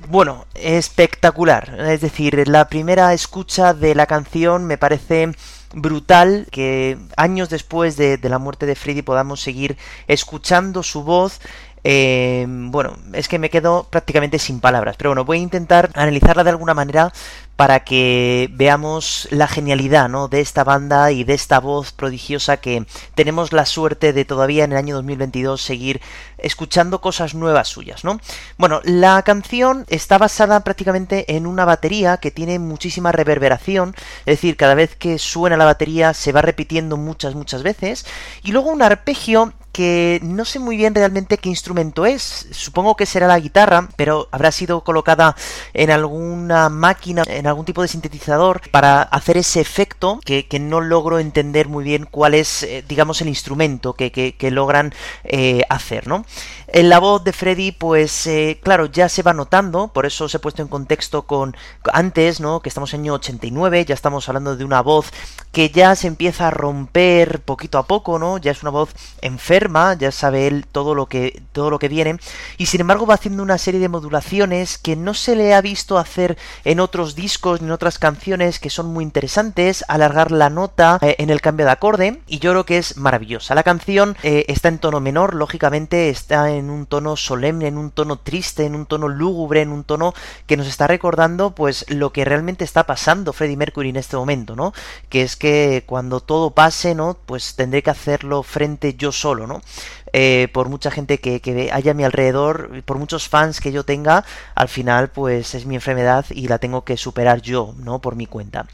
Bueno, 0.09 0.47
espectacular. 0.55 1.75
Es 1.81 2.01
decir, 2.01 2.49
la 2.49 2.69
primera 2.69 3.13
escucha 3.13 3.75
de 3.75 3.95
la 3.95 4.07
canción 4.07 4.65
me 4.65 4.79
parece 4.79 5.33
brutal 5.75 6.47
que 6.51 6.99
años 7.17 7.49
después 7.49 7.97
de, 7.97 8.19
la 8.23 8.39
muerte 8.39 8.67
de 8.67 8.75
Freddy 8.75 9.03
podamos 9.03 9.41
seguir 9.41 9.77
escuchando 10.07 10.83
su 10.83 11.03
voz. 11.03 11.41
Eh, 11.89 12.45
bueno, 12.49 12.97
es 13.13 13.29
que 13.29 13.39
me 13.39 13.49
quedo 13.49 13.87
prácticamente 13.89 14.41
sin 14.41 14.59
palabras, 14.59 14.97
pero 14.99 15.11
bueno, 15.11 15.25
voy 15.25 15.39
a 15.39 15.43
intentar 15.43 15.91
analizarla 15.95 16.43
de 16.43 16.51
alguna 16.51 16.75
manera 16.75 17.13
para 17.55 17.85
que 17.85 18.51
veamos 18.53 19.29
la 19.31 19.47
genialidad 19.47 20.09
¿no? 20.09 20.27
de 20.27 20.41
esta 20.41 20.65
banda 20.65 21.13
y 21.13 21.23
de 21.23 21.35
esta 21.35 21.61
voz 21.61 21.93
prodigiosa 21.93 22.57
que 22.57 22.85
tenemos 23.15 23.53
la 23.53 23.67
suerte 23.67 24.13
de 24.13 24.25
todavía 24.25 24.65
en 24.65 24.73
el 24.73 24.79
año 24.79 24.97
2022 24.97 25.63
seguir 25.63 26.01
escuchando 26.39 27.01
cosas 27.01 27.35
nuevas 27.35 27.69
suyas, 27.69 28.03
¿no? 28.03 28.21
Bueno, 28.59 28.81
la 28.83 29.23
canción 29.23 29.87
está 29.89 30.19
basada 30.19 30.65
prácticamente 30.65 31.37
en 31.37 31.47
una 31.47 31.65
batería 31.65 32.17
que 32.17 32.33
tiene 32.33 32.59
muchísima 32.59 33.13
reverberación, 33.13 33.95
es 34.21 34.39
decir, 34.39 34.57
cada 34.57 34.75
vez 34.75 34.97
que 34.97 35.19
suena 35.21 35.57
la 35.57 35.65
batería 35.65 36.15
se 36.15 36.33
va 36.33 36.43
repitiendo 36.43 36.97
muchas, 36.97 37.37
muchas 37.37 37.63
veces, 37.63 38.07
y 38.43 38.51
luego 38.51 38.71
un 38.71 38.83
arpegio 38.83 39.53
que 39.77 40.19
no 40.23 40.45
sé 40.47 40.59
muy 40.59 40.77
bien 40.77 40.95
realmente 40.95 41.37
qué 41.39 41.51
instrumento 41.51 42.07
es. 42.07 42.47
Supongo 42.51 42.97
que 42.97 43.05
será 43.05 43.27
la 43.27 43.39
guitarra, 43.39 43.89
pero 43.97 44.29
habrá 44.33 44.51
sido 44.51 44.83
colocada 44.85 45.37
en 45.75 45.91
alguna 45.91 46.69
máquina, 46.71 47.23
en 47.27 47.47
algún 47.47 47.67
tipo 47.67 47.83
de 47.83 47.89
sintetizador, 47.89 48.63
para 48.71 49.03
hacer 49.03 49.37
ese 49.37 49.61
efecto 49.61 50.19
que, 50.25 50.47
que 50.47 50.59
no 50.59 50.81
logro 50.81 51.19
entender 51.19 51.69
muy 51.69 51.85
bien 51.85 52.09
cuál 52.11 52.33
es, 52.35 52.63
eh, 52.63 52.83
digamos, 52.89 53.21
el 53.21 53.29
instrumento 53.29 53.93
que, 53.93 54.11
que- 54.11 54.35
que 54.37 54.51
logran 54.51 54.95
eh, 55.25 55.63
hacer, 55.69 56.07
¿no? 56.07 56.25
En 56.69 56.89
la 56.89 56.99
voz 56.99 57.23
de 57.23 57.33
Freddy, 57.33 57.71
pues 57.71 58.27
eh, 58.27 58.59
claro, 58.63 58.87
ya 58.87 59.09
se 59.09 59.23
va 59.23 59.33
notando, 59.33 59.89
por 59.89 60.05
eso 60.05 60.25
os 60.25 60.35
he 60.35 60.41
puesto 60.41 60.63
en 60.63 60.69
contexto 60.69 61.23
con 61.23 61.57
antes, 61.93 62.41
¿no? 62.41 62.61
Que 62.61 62.69
estamos 62.69 62.93
en 62.93 63.03
año 63.03 63.15
89, 63.15 63.85
ya 63.85 63.95
estamos 63.95 64.29
hablando 64.29 64.57
de 64.57 64.65
una 64.65 64.83
voz 64.83 65.13
que 65.53 65.71
ya 65.71 65.95
se 65.95 66.09
empieza 66.09 66.49
a 66.49 66.51
romper 66.51 67.41
poquito 67.41 67.79
a 67.79 67.87
poco, 67.87 68.19
¿no? 68.19 68.39
Ya 68.39 68.51
es 68.51 68.63
una 68.63 68.73
voz 68.73 68.91
enferma, 69.23 69.95
ya 69.95 70.11
sabe 70.11 70.49
él 70.49 70.67
todo 70.71 70.95
lo 70.95 71.07
que 71.07 71.43
todo 71.53 71.71
lo 71.71 71.79
que 71.79 71.89
viene 71.89 72.19
y 72.59 72.67
sin 72.67 72.81
embargo 72.81 73.07
va 73.07 73.15
haciendo 73.15 73.43
una 73.43 73.59
serie 73.59 73.81
de 73.81 73.89
modulaciones 73.89 74.77
que 74.77 74.97
no 74.97 75.15
se 75.15 75.37
le 75.37 75.55
ha 75.55 75.61
visto 75.61 75.99
hacer 75.99 76.37
en 76.65 76.81
otros 76.81 77.15
discos 77.15 77.61
ni 77.61 77.69
en 77.69 77.73
otras 77.73 77.99
canciones 77.99 78.59
que 78.59 78.71
son 78.71 78.87
muy 78.87 79.05
interesantes, 79.05 79.85
alargar 79.89 80.33
la 80.33 80.51
nota 80.51 80.99
eh, 81.01 81.17
en 81.19 81.31
el 81.31 81.41
cambio 81.41 81.67
de 81.67 81.73
acorde 81.73 82.23
y 82.27 82.39
yo 82.41 82.51
creo 82.51 82.67
que 82.67 82.79
es 82.79 82.97
maravillosa. 82.97 83.55
La 83.55 83.63
canción 83.63 84.17
eh, 84.25 84.45
está 84.49 84.69
en 84.69 84.79
tono 84.79 85.01
menor, 85.01 85.35
lógicamente 85.35 86.11
está 86.11 86.51
en 86.51 86.66
un 86.71 86.87
tono 86.87 87.17
solemne, 87.17 87.69
en 87.69 87.79
un 87.79 87.91
tono 87.91 88.19
triste, 88.19 88.65
en 88.65 88.75
un 88.75 88.87
tono 88.87 89.09
lúgubre, 89.09 89.63
en 89.63 89.73
un 89.73 89.85
tono 89.85 90.15
que 90.47 90.57
nos 90.57 90.67
está 90.67 90.87
recordando 90.87 91.55
pues 91.55 91.85
lo 91.89 92.13
que 92.13 92.25
realmente 92.25 92.65
está 92.65 92.85
pasando 92.85 93.33
Freddie 93.33 93.57
Mercury 93.57 93.91
en 93.91 93.97
este 93.97 94.17
momento, 94.17 94.57
¿no? 94.57 94.73
Que 95.09 95.23
es 95.23 95.37
que 95.37 95.85
cuando 95.87 96.21
todo 96.21 96.51
pase, 96.51 96.95
¿no? 96.95 97.17
Pues 97.27 97.57
tendré 97.57 97.83
que 97.83 97.91
hacerlo 97.91 98.43
frente 98.43 98.95
yo 98.95 99.13
solo, 99.13 99.47
¿no? 99.47 99.63
Eh, 100.13 100.49
por 100.53 100.69
mucha 100.69 100.91
gente 100.91 101.19
que, 101.19 101.41
que 101.41 101.71
haya 101.73 101.91
a 101.91 101.95
mi 101.95 102.05
alrededor, 102.05 102.83
por 102.85 102.97
muchos 102.99 103.29
fans 103.29 103.61
que 103.61 103.73
yo 103.73 103.85
tenga, 103.85 104.25
al 104.55 104.69
final 104.69 105.09
pues 105.09 105.55
es 105.55 105.67
mi 105.67 105.75
enfermedad 105.75 106.25
y 106.31 106.49
la 106.49 106.59
tengo 106.59 106.85
que 106.85 106.97
superar 106.97 107.43
yo, 107.43 107.75
¿no? 107.79 107.99
Por 108.01 108.15
mi 108.17 108.27
cuenta. 108.27 108.67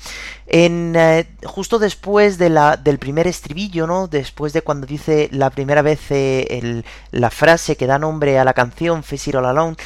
En, 0.46 0.94
eh, 0.94 1.26
justo 1.44 1.78
después 1.78 2.36
de 2.38 2.50
la, 2.50 2.76
del 2.76 2.98
primer 2.98 3.26
estribillo, 3.26 3.86
¿no? 3.86 4.06
Después 4.08 4.52
de 4.52 4.62
cuando 4.62 4.86
dice 4.86 5.28
la 5.32 5.50
primera 5.50 5.80
vez 5.82 6.00
eh, 6.10 6.46
el- 6.50 6.84
la 7.10 7.30
frase 7.30 7.76
que 7.76 7.86
da 7.86 7.98
nombre 7.98 8.38
a 8.38 8.44
la 8.44 8.52
canción, 8.52 9.02
Face 9.02 9.30
It 9.30 9.36
All 9.36 9.46
Alone, 9.46 9.76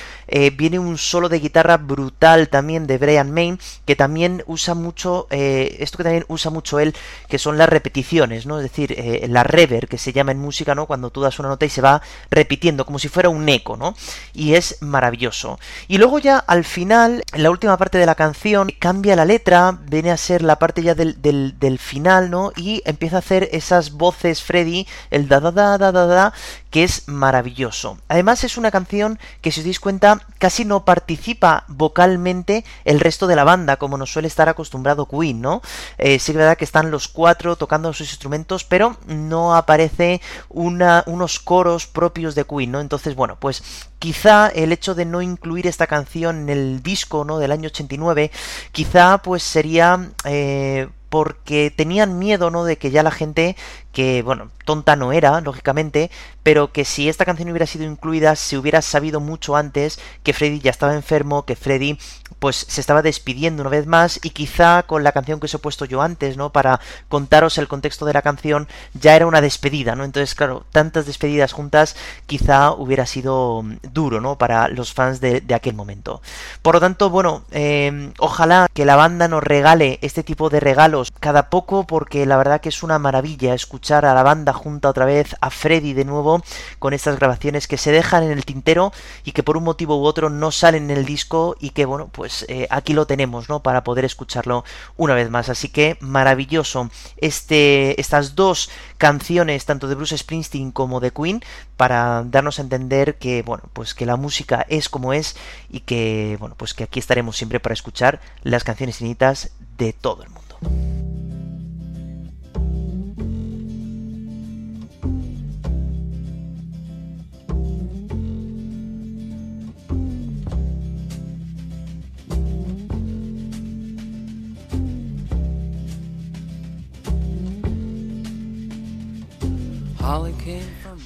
viene 0.57 0.79
un 0.81 0.99
solo 0.99 1.29
de 1.29 1.39
guitarra 1.39 1.77
brutal 1.77 2.49
también 2.49 2.87
de 2.89 2.99
Brian 2.99 3.31
May, 3.31 3.57
que 3.85 3.95
también 3.95 4.43
usa 4.47 4.75
mucho, 4.75 5.29
esto 5.31 5.99
que 5.99 6.03
también 6.05 6.25
usa 6.29 6.51
mucho 6.51 6.81
él, 6.81 6.95
que 7.29 7.39
son 7.39 7.57
las 7.59 7.69
repeticiones, 7.69 8.45
¿no? 8.47 8.59
Es 8.59 8.65
decir, 8.65 8.97
la 9.29 9.45
reverb, 9.45 9.89
que 9.89 9.99
se 9.99 10.13
llama 10.13 10.33
en 10.33 10.41
música, 10.41 10.75
¿no? 10.75 10.87
Cuando 10.87 11.11
tú 11.11 11.21
das 11.21 11.36
una 11.39 11.49
nota 11.51 11.67
y 11.67 11.71
se 11.71 11.81
va 11.81 12.03
repitiendo, 12.31 12.85
como 12.85 12.99
si 12.99 13.09
fuera 13.09 13.29
un 13.29 13.49
eco, 13.49 13.77
¿no? 13.77 13.95
Y 14.33 14.55
es 14.55 14.79
maravilloso. 14.81 15.59
Y 15.89 15.99
luego 15.99 16.19
ya 16.19 16.39
al 16.39 16.65
final, 16.65 17.23
en 17.33 17.43
la 17.43 17.51
última 17.51 17.77
parte 17.77 17.99
de 17.99 18.07
la 18.07 18.15
canción, 18.15 18.73
cambia 18.79 19.17
la 19.17 19.25
letra, 19.25 19.79
viene 19.89 20.11
a 20.11 20.17
ser 20.17 20.43
la 20.43 20.59
parte 20.59 20.83
ya 20.83 20.95
del, 20.95 21.21
del, 21.23 21.79
final, 21.79 22.31
¿no? 22.31 22.53
Y 22.57 22.83
empieza 22.85 23.17
a 23.17 23.19
hacer 23.21 23.49
esas 23.53 23.93
voces 23.93 24.43
Freddy, 24.43 24.87
el 25.11 25.29
da 25.29 25.41
da 25.41 25.51
da 25.51 25.79
da 25.79 25.93
da 25.93 26.07
da, 26.07 26.33
que 26.77 26.85
es 26.85 27.09
maravilloso. 27.09 27.97
Además 28.07 28.45
es 28.45 28.59
una 28.59 28.71
canción 28.71 29.19
que 29.41 29.51
si 29.51 29.61
os 29.61 29.65
dais 29.65 29.81
cuenta 29.81 30.21
casi 30.37 30.67
no 30.67 30.85
participa 30.85 31.65
vocalmente 31.69 32.67
el 32.85 33.01
resto 33.01 33.27
de 33.27 33.35
la 33.35 33.45
banda, 33.45 33.79
como 33.79 33.97
nos 33.97 34.13
suele 34.13 34.29
estar 34.29 34.51
acostumbrado 34.51 35.09
Queen, 35.09 35.41
¿no? 35.41 35.63
Eh, 35.97 36.19
sí 36.19 36.33
que 36.33 36.33
es 36.33 36.37
verdad 36.37 36.59
que 36.59 36.67
están 36.67 36.91
los 36.91 37.09
cuatro 37.09 37.57
tocando 37.57 37.95
sus 37.95 38.11
instrumentos, 38.11 38.65
pero 38.65 38.99
no 39.07 39.57
aparece 39.57 40.21
unos 40.51 41.41
coros 41.41 41.87
propios 41.87 42.35
de 42.35 42.45
Queen, 42.45 42.73
¿no? 42.73 42.81
Entonces, 42.81 43.15
bueno, 43.15 43.39
pues 43.41 43.63
quizá 43.99 44.49
el 44.49 44.71
hecho 44.71 44.95
de 44.95 45.07
no 45.07 45.23
incluir 45.23 45.67
esta 45.67 45.87
canción 45.87 46.43
en 46.43 46.51
el 46.51 46.83
disco, 46.83 47.25
¿no? 47.25 47.39
Del 47.39 47.53
año 47.53 47.69
89, 47.69 48.31
quizá 48.73 49.17
pues 49.17 49.43
sería... 49.43 50.11
Eh, 50.25 50.89
porque 51.09 51.73
tenían 51.75 52.19
miedo, 52.19 52.51
¿no? 52.51 52.65
De 52.65 52.77
que 52.79 52.91
ya 52.91 53.03
la 53.03 53.11
gente, 53.11 53.57
que, 53.93 54.23
bueno, 54.23 54.51
tonta 54.65 54.97
no 54.97 55.13
era, 55.13 55.41
lógicamente, 55.41 56.11
pero 56.43 56.73
que 56.73 56.85
si 56.85 57.09
esta 57.09 57.25
canción 57.25 57.51
hubiera 57.51 57.67
sido 57.67 57.85
incluida, 57.85 58.37
se 58.37 58.59
hubiera 58.59 58.83
sabido 58.83 59.21
mucho 59.21 59.57
antes 59.57 59.99
que 60.23 60.33
Freddy 60.33 60.61
ya 60.61 60.71
estaba 60.71 60.95
enfermo, 60.95 61.45
que 61.45 61.57
Freddy, 61.57 61.99
pues, 62.39 62.67
se 62.69 62.81
estaba 62.81 63.03
despidiendo 63.03 63.63
una 63.63 63.71
vez 63.71 63.87
más, 63.87 64.21
y 64.23 64.31
quizá 64.31 64.83
con 64.85 65.05
la 65.05 65.13
canción 65.13 65.41
que 65.41 65.47
os 65.47 65.55
he 65.55 65.59
puesto 65.59 65.85
yo 65.85 66.03
antes, 66.03 66.37
¿no? 66.37 66.51
Para 66.51 66.81
contaros 67.09 67.59
el 67.59 67.69
contexto 67.69 68.05
de 68.05 68.13
la 68.13 68.23
canción, 68.23 68.69
ya 68.95 69.17
era 69.17 69.27
una 69.27 69.41
despedida, 69.41 69.95
¿no? 69.95 70.05
Entonces, 70.05 70.35
claro, 70.35 70.65
tantas 70.73 71.07
despedidas 71.07 71.53
juntas, 71.53 71.97
quizá 72.27 72.73
hubiera 72.73 73.07
sido 73.07 73.65
duro, 73.93 74.21
¿no? 74.21 74.39
Para 74.39 74.69
los 74.69 74.93
fans 74.93 75.21
de, 75.21 75.41
de 75.41 75.55
aquel 75.55 75.75
momento. 75.75 76.21
Por 76.63 76.75
lo 76.75 76.81
tanto, 76.81 77.11
bueno, 77.11 77.45
eh, 77.51 78.13
ojalá 78.19 78.69
que 78.73 78.85
la 78.85 78.97
banda 78.97 79.29
nos 79.29 79.43
regale 79.43 79.99
este 80.03 80.23
tipo 80.23 80.51
de 80.51 80.61
regalos 80.61 81.13
cada 81.21 81.51
poco 81.51 81.87
porque 81.87 82.27
la 82.27 82.37
verdad 82.37 82.61
que 82.61 82.69
es 82.69 82.83
una 82.83 82.99
maravilla 82.99 83.55
escuchar 83.55 84.05
a 84.05 84.15
la 84.15 84.23
banda 84.23 84.53
junta 84.53 84.89
otra 84.89 85.05
vez 85.05 85.35
a 85.41 85.51
Freddy 85.51 85.93
de 85.93 86.05
nuevo 86.05 86.43
con 86.79 86.93
estas 86.93 87.19
grabaciones 87.19 87.69
que 87.69 87.79
se 87.79 87.93
dejan 87.93 88.25
en 88.25 88.33
el 88.33 88.45
tintero 88.45 88.93
y 89.25 89.33
que 89.33 89.43
por 89.43 89.57
un 89.57 89.65
motivo 89.65 90.01
u 90.01 90.05
otro 90.05 90.31
no 90.31 90.51
salen 90.51 90.91
en 90.91 90.97
el 90.99 91.05
disco 91.05 91.57
y 91.61 91.71
que 91.71 91.87
bueno 91.87 92.09
pues 92.13 92.26
eh, 92.49 92.67
aquí 92.71 92.93
lo 92.93 93.07
tenemos 93.07 93.49
no 93.49 93.63
para 93.63 93.85
poder 93.85 94.05
escucharlo 94.05 94.65
una 94.97 95.15
vez 95.15 95.31
más. 95.31 95.49
Así 95.49 95.69
que 95.69 95.97
maravilloso 96.01 96.91
este 97.17 98.01
estas 98.01 98.35
dos 98.35 98.71
canciones 98.99 99.65
tanto 99.65 99.89
de 99.89 99.95
Bruce 99.95 100.17
Springsteen 100.17 100.73
como 100.73 101.01
de 101.01 101.13
Queen 101.13 101.43
para 101.77 102.25
darnos 102.25 102.59
a 102.59 102.63
entender 102.63 103.17
que 103.17 103.43
bueno 103.43 103.65
pues 103.73 103.95
que 103.95 104.07
la 104.07 104.17
música 104.17 104.67
es 104.69 104.89
como 104.89 105.13
es 105.13 105.37
y 105.71 105.81
que 105.81 106.37
bueno 106.41 106.55
pues 106.57 106.75
que 106.75 106.85
aquí 106.85 106.99
estaremos 106.99 107.37
siempre 107.37 107.61
para 107.61 107.75
escuchar 107.75 108.21
las 108.43 108.65
canciones 108.65 108.97
infinitas 108.97 109.51
de 109.77 109.93
todo 109.93 110.23
el 110.23 110.31
mundo 110.31 111.06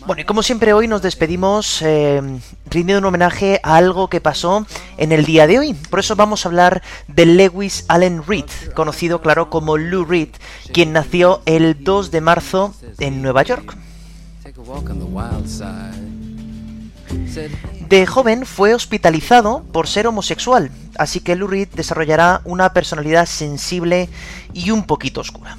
Bueno, 0.06 0.22
y 0.22 0.24
como 0.24 0.42
siempre 0.42 0.72
hoy 0.72 0.88
nos 0.88 1.02
despedimos 1.02 1.82
eh, 1.82 2.22
rindiendo 2.66 3.00
un 3.00 3.04
homenaje 3.04 3.60
a 3.62 3.76
algo 3.76 4.08
que 4.08 4.20
pasó 4.20 4.66
en 4.96 5.12
el 5.12 5.24
día 5.24 5.46
de 5.46 5.58
hoy. 5.58 5.74
Por 5.74 6.00
eso 6.00 6.16
vamos 6.16 6.44
a 6.44 6.48
hablar 6.48 6.82
de 7.06 7.26
Lewis 7.26 7.84
Allen 7.88 8.22
Reed, 8.26 8.46
conocido 8.74 9.20
claro 9.20 9.50
como 9.50 9.76
Lou 9.76 10.04
Reed, 10.04 10.30
quien 10.72 10.92
nació 10.92 11.42
el 11.44 11.84
2 11.84 12.10
de 12.10 12.20
marzo 12.20 12.74
en 12.98 13.20
Nueva 13.20 13.42
York. 13.42 13.76
De 17.88 18.06
joven 18.06 18.46
fue 18.46 18.74
hospitalizado 18.74 19.64
por 19.72 19.86
ser 19.86 20.06
homosexual, 20.06 20.70
así 20.96 21.20
que 21.20 21.36
Lou 21.36 21.48
Reed 21.48 21.68
desarrollará 21.74 22.40
una 22.44 22.72
personalidad 22.72 23.26
sensible 23.26 24.08
y 24.54 24.70
un 24.70 24.84
poquito 24.84 25.20
oscura. 25.20 25.58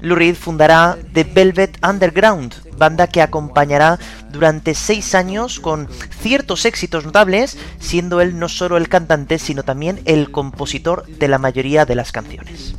Lou 0.00 0.14
Reed 0.14 0.36
fundará 0.36 0.96
The 1.12 1.24
Velvet 1.24 1.78
Underground, 1.84 2.54
banda 2.76 3.08
que 3.08 3.20
acompañará 3.20 3.98
durante 4.30 4.74
seis 4.74 5.14
años 5.14 5.58
con 5.58 5.88
ciertos 6.20 6.64
éxitos 6.64 7.04
notables, 7.04 7.58
siendo 7.80 8.20
él 8.20 8.38
no 8.38 8.48
solo 8.48 8.76
el 8.76 8.88
cantante, 8.88 9.38
sino 9.38 9.64
también 9.64 10.00
el 10.04 10.30
compositor 10.30 11.04
de 11.06 11.28
la 11.28 11.38
mayoría 11.38 11.84
de 11.84 11.96
las 11.96 12.12
canciones. 12.12 12.74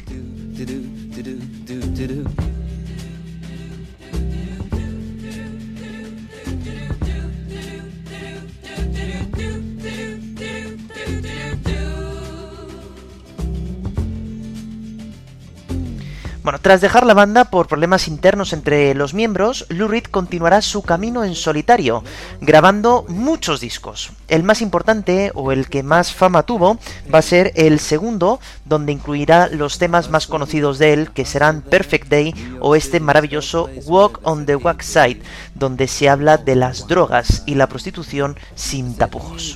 Bueno, 16.50 16.62
tras 16.64 16.82
dejar 16.82 17.06
la 17.06 17.14
banda 17.14 17.45
por 17.45 17.68
problemas 17.68 18.08
internos 18.08 18.54
entre 18.54 18.95
los 18.95 19.14
miembros, 19.14 19.68
Lou 19.70 19.91
continuará 20.10 20.64
su 20.64 20.82
camino 20.82 21.24
en 21.24 21.36
solitario, 21.36 22.04
grabando 22.41 23.06
muchos 23.08 23.60
discos. 23.60 24.14
El 24.28 24.41
más 24.41 24.64
importante, 24.64 25.32
o 25.36 25.52
el 25.52 25.70
que 25.70 25.84
más 25.84 26.12
fama 26.12 26.41
tuvo, 26.41 26.80
va 27.14 27.20
a 27.20 27.22
ser 27.22 27.52
el 27.54 27.80
segundo, 27.80 28.39
donde 28.66 28.91
incluirá 28.91 29.47
los 29.47 29.78
temas 29.78 30.10
más 30.10 30.26
conocidos 30.26 30.80
de 30.80 30.93
él, 30.93 31.12
que 31.12 31.24
serán 31.24 31.62
Perfect 31.62 32.10
Day 32.10 32.34
o 32.62 32.76
este 32.76 33.00
maravilloso 33.00 33.70
Walk 33.86 34.20
on 34.24 34.47
the 34.47 34.56
Wax 34.56 34.88
Side, 34.88 35.22
donde 35.54 35.88
se 35.88 36.10
habla 36.10 36.38
de 36.38 36.56
las 36.56 36.88
drogas 36.88 37.43
y 37.45 37.54
la 37.54 37.68
prostitución 37.68 38.38
sin 38.56 38.95
tapujos. 38.95 39.56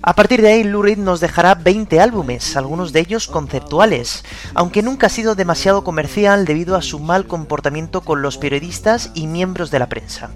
A 0.00 0.14
partir 0.14 0.40
de 0.40 0.48
ahí, 0.48 0.64
Lou 0.64 0.80
Reed 0.80 0.96
nos 0.96 1.20
dejará 1.20 1.54
20 1.54 2.00
álbumes, 2.00 2.56
algunos 2.56 2.94
de 2.94 3.00
ellos 3.00 3.28
conceptuales, 3.28 4.24
aunque 4.54 4.82
nunca 4.82 5.08
ha 5.08 5.10
sido 5.10 5.34
demasiado 5.34 5.84
comercial 5.84 6.46
debido 6.46 6.76
a 6.76 6.82
su 6.82 6.98
mal 6.98 7.26
comportamiento 7.26 8.00
con 8.00 8.22
los 8.22 8.38
periodistas 8.38 9.10
y 9.12 9.26
miembros 9.26 9.70
de 9.70 9.80
la 9.80 9.90
prensa. 9.90 10.30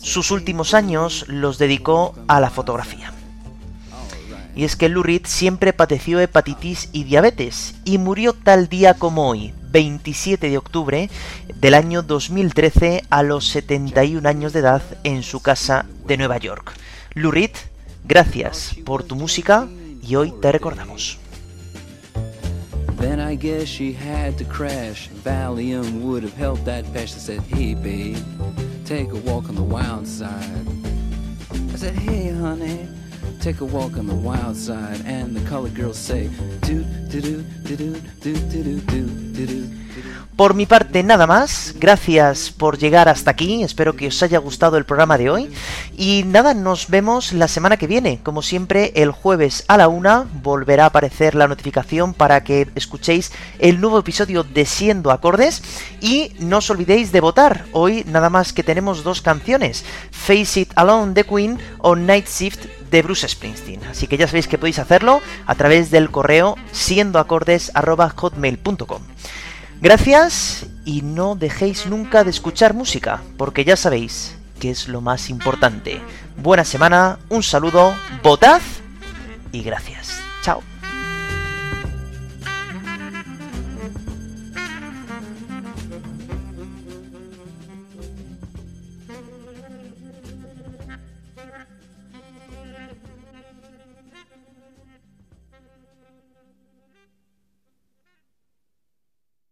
Sus 0.00 0.30
últimos 0.30 0.72
años 0.72 1.26
los 1.28 1.58
dedicó 1.58 2.14
a 2.26 2.40
la 2.40 2.48
fotografía. 2.48 3.12
Y 4.56 4.64
es 4.64 4.76
que 4.76 4.88
Lou 4.88 5.02
Reed 5.02 5.26
siempre 5.26 5.74
padeció 5.74 6.20
hepatitis 6.20 6.88
y 6.92 7.04
diabetes 7.04 7.74
y 7.84 7.98
murió 7.98 8.32
tal 8.32 8.68
día 8.68 8.94
como 8.94 9.28
hoy, 9.28 9.52
27 9.70 10.50
de 10.50 10.58
octubre 10.58 11.10
del 11.60 11.74
año 11.74 12.02
2013 12.02 13.04
a 13.10 13.22
los 13.22 13.48
71 13.48 14.28
años 14.28 14.52
de 14.52 14.60
edad 14.60 14.82
en 15.04 15.22
su 15.22 15.40
casa 15.40 15.86
de 16.06 16.16
Nueva 16.16 16.38
York. 16.38 16.72
Lou 17.14 17.30
Reed, 17.30 17.50
gracias 18.04 18.76
por 18.84 19.02
tu 19.02 19.16
música 19.16 19.66
y 20.02 20.14
hoy 20.14 20.32
te 20.40 20.52
recordamos. 20.52 21.18
Then 23.00 23.20
I 23.20 23.36
guess 23.36 23.68
she 23.68 23.92
had 23.92 24.36
to 24.38 24.44
crash. 24.44 25.08
Valium 25.24 26.02
would 26.02 26.24
have 26.24 26.36
helped 26.36 26.64
that 26.64 26.84
patch. 26.92 27.14
I 27.14 27.18
said, 27.18 27.40
Hey, 27.42 27.74
babe, 27.74 28.18
take 28.84 29.12
a 29.12 29.20
walk 29.30 29.48
on 29.48 29.54
the 29.54 29.62
wild 29.62 30.04
side. 30.06 30.66
I 31.72 31.76
said, 31.76 31.94
Hey, 31.94 32.32
honey, 32.32 32.88
Por 40.38 40.54
mi 40.54 40.66
parte 40.66 41.02
nada 41.02 41.26
más, 41.26 41.74
gracias 41.80 42.52
por 42.52 42.78
llegar 42.78 43.08
hasta 43.08 43.32
aquí, 43.32 43.64
espero 43.64 43.96
que 43.96 44.06
os 44.06 44.22
haya 44.22 44.38
gustado 44.38 44.76
el 44.76 44.84
programa 44.84 45.18
de 45.18 45.30
hoy 45.30 45.50
y 45.96 46.22
nada, 46.24 46.54
nos 46.54 46.88
vemos 46.88 47.32
la 47.32 47.48
semana 47.48 47.76
que 47.76 47.88
viene, 47.88 48.20
como 48.22 48.42
siempre 48.42 48.92
el 48.94 49.10
jueves 49.10 49.64
a 49.66 49.76
la 49.76 49.88
una 49.88 50.28
volverá 50.40 50.84
a 50.84 50.86
aparecer 50.86 51.34
la 51.34 51.48
notificación 51.48 52.14
para 52.14 52.44
que 52.44 52.68
escuchéis 52.76 53.32
el 53.58 53.80
nuevo 53.80 53.98
episodio 53.98 54.44
de 54.44 54.64
Siendo 54.64 55.10
Acordes 55.10 55.60
y 56.00 56.32
no 56.38 56.58
os 56.58 56.70
olvidéis 56.70 57.10
de 57.10 57.20
votar, 57.20 57.64
hoy 57.72 58.04
nada 58.06 58.30
más 58.30 58.52
que 58.52 58.62
tenemos 58.62 59.02
dos 59.02 59.20
canciones, 59.20 59.84
Face 60.12 60.60
It 60.60 60.70
Alone 60.76 61.14
de 61.14 61.24
Queen 61.24 61.58
o 61.78 61.96
Night 61.96 62.28
Shift 62.28 62.64
de 62.90 63.02
Bruce 63.02 63.28
Springsteen. 63.28 63.84
Así 63.84 64.06
que 64.06 64.16
ya 64.16 64.26
sabéis 64.26 64.48
que 64.48 64.56
podéis 64.58 64.78
hacerlo 64.78 65.20
a 65.46 65.54
través 65.54 65.90
del 65.90 66.10
correo 66.10 66.56
siendoacordes.hotmail.com. 66.72 69.02
Gracias 69.80 70.66
y 70.84 71.02
no 71.02 71.36
dejéis 71.36 71.86
nunca 71.86 72.24
de 72.24 72.30
escuchar 72.30 72.74
música, 72.74 73.22
porque 73.36 73.64
ya 73.64 73.76
sabéis 73.76 74.34
que 74.58 74.70
es 74.70 74.88
lo 74.88 75.00
más 75.00 75.30
importante. 75.30 76.00
Buena 76.36 76.64
semana, 76.64 77.18
un 77.28 77.42
saludo, 77.42 77.94
votad 78.22 78.60
y 79.52 79.62
gracias. 79.62 80.17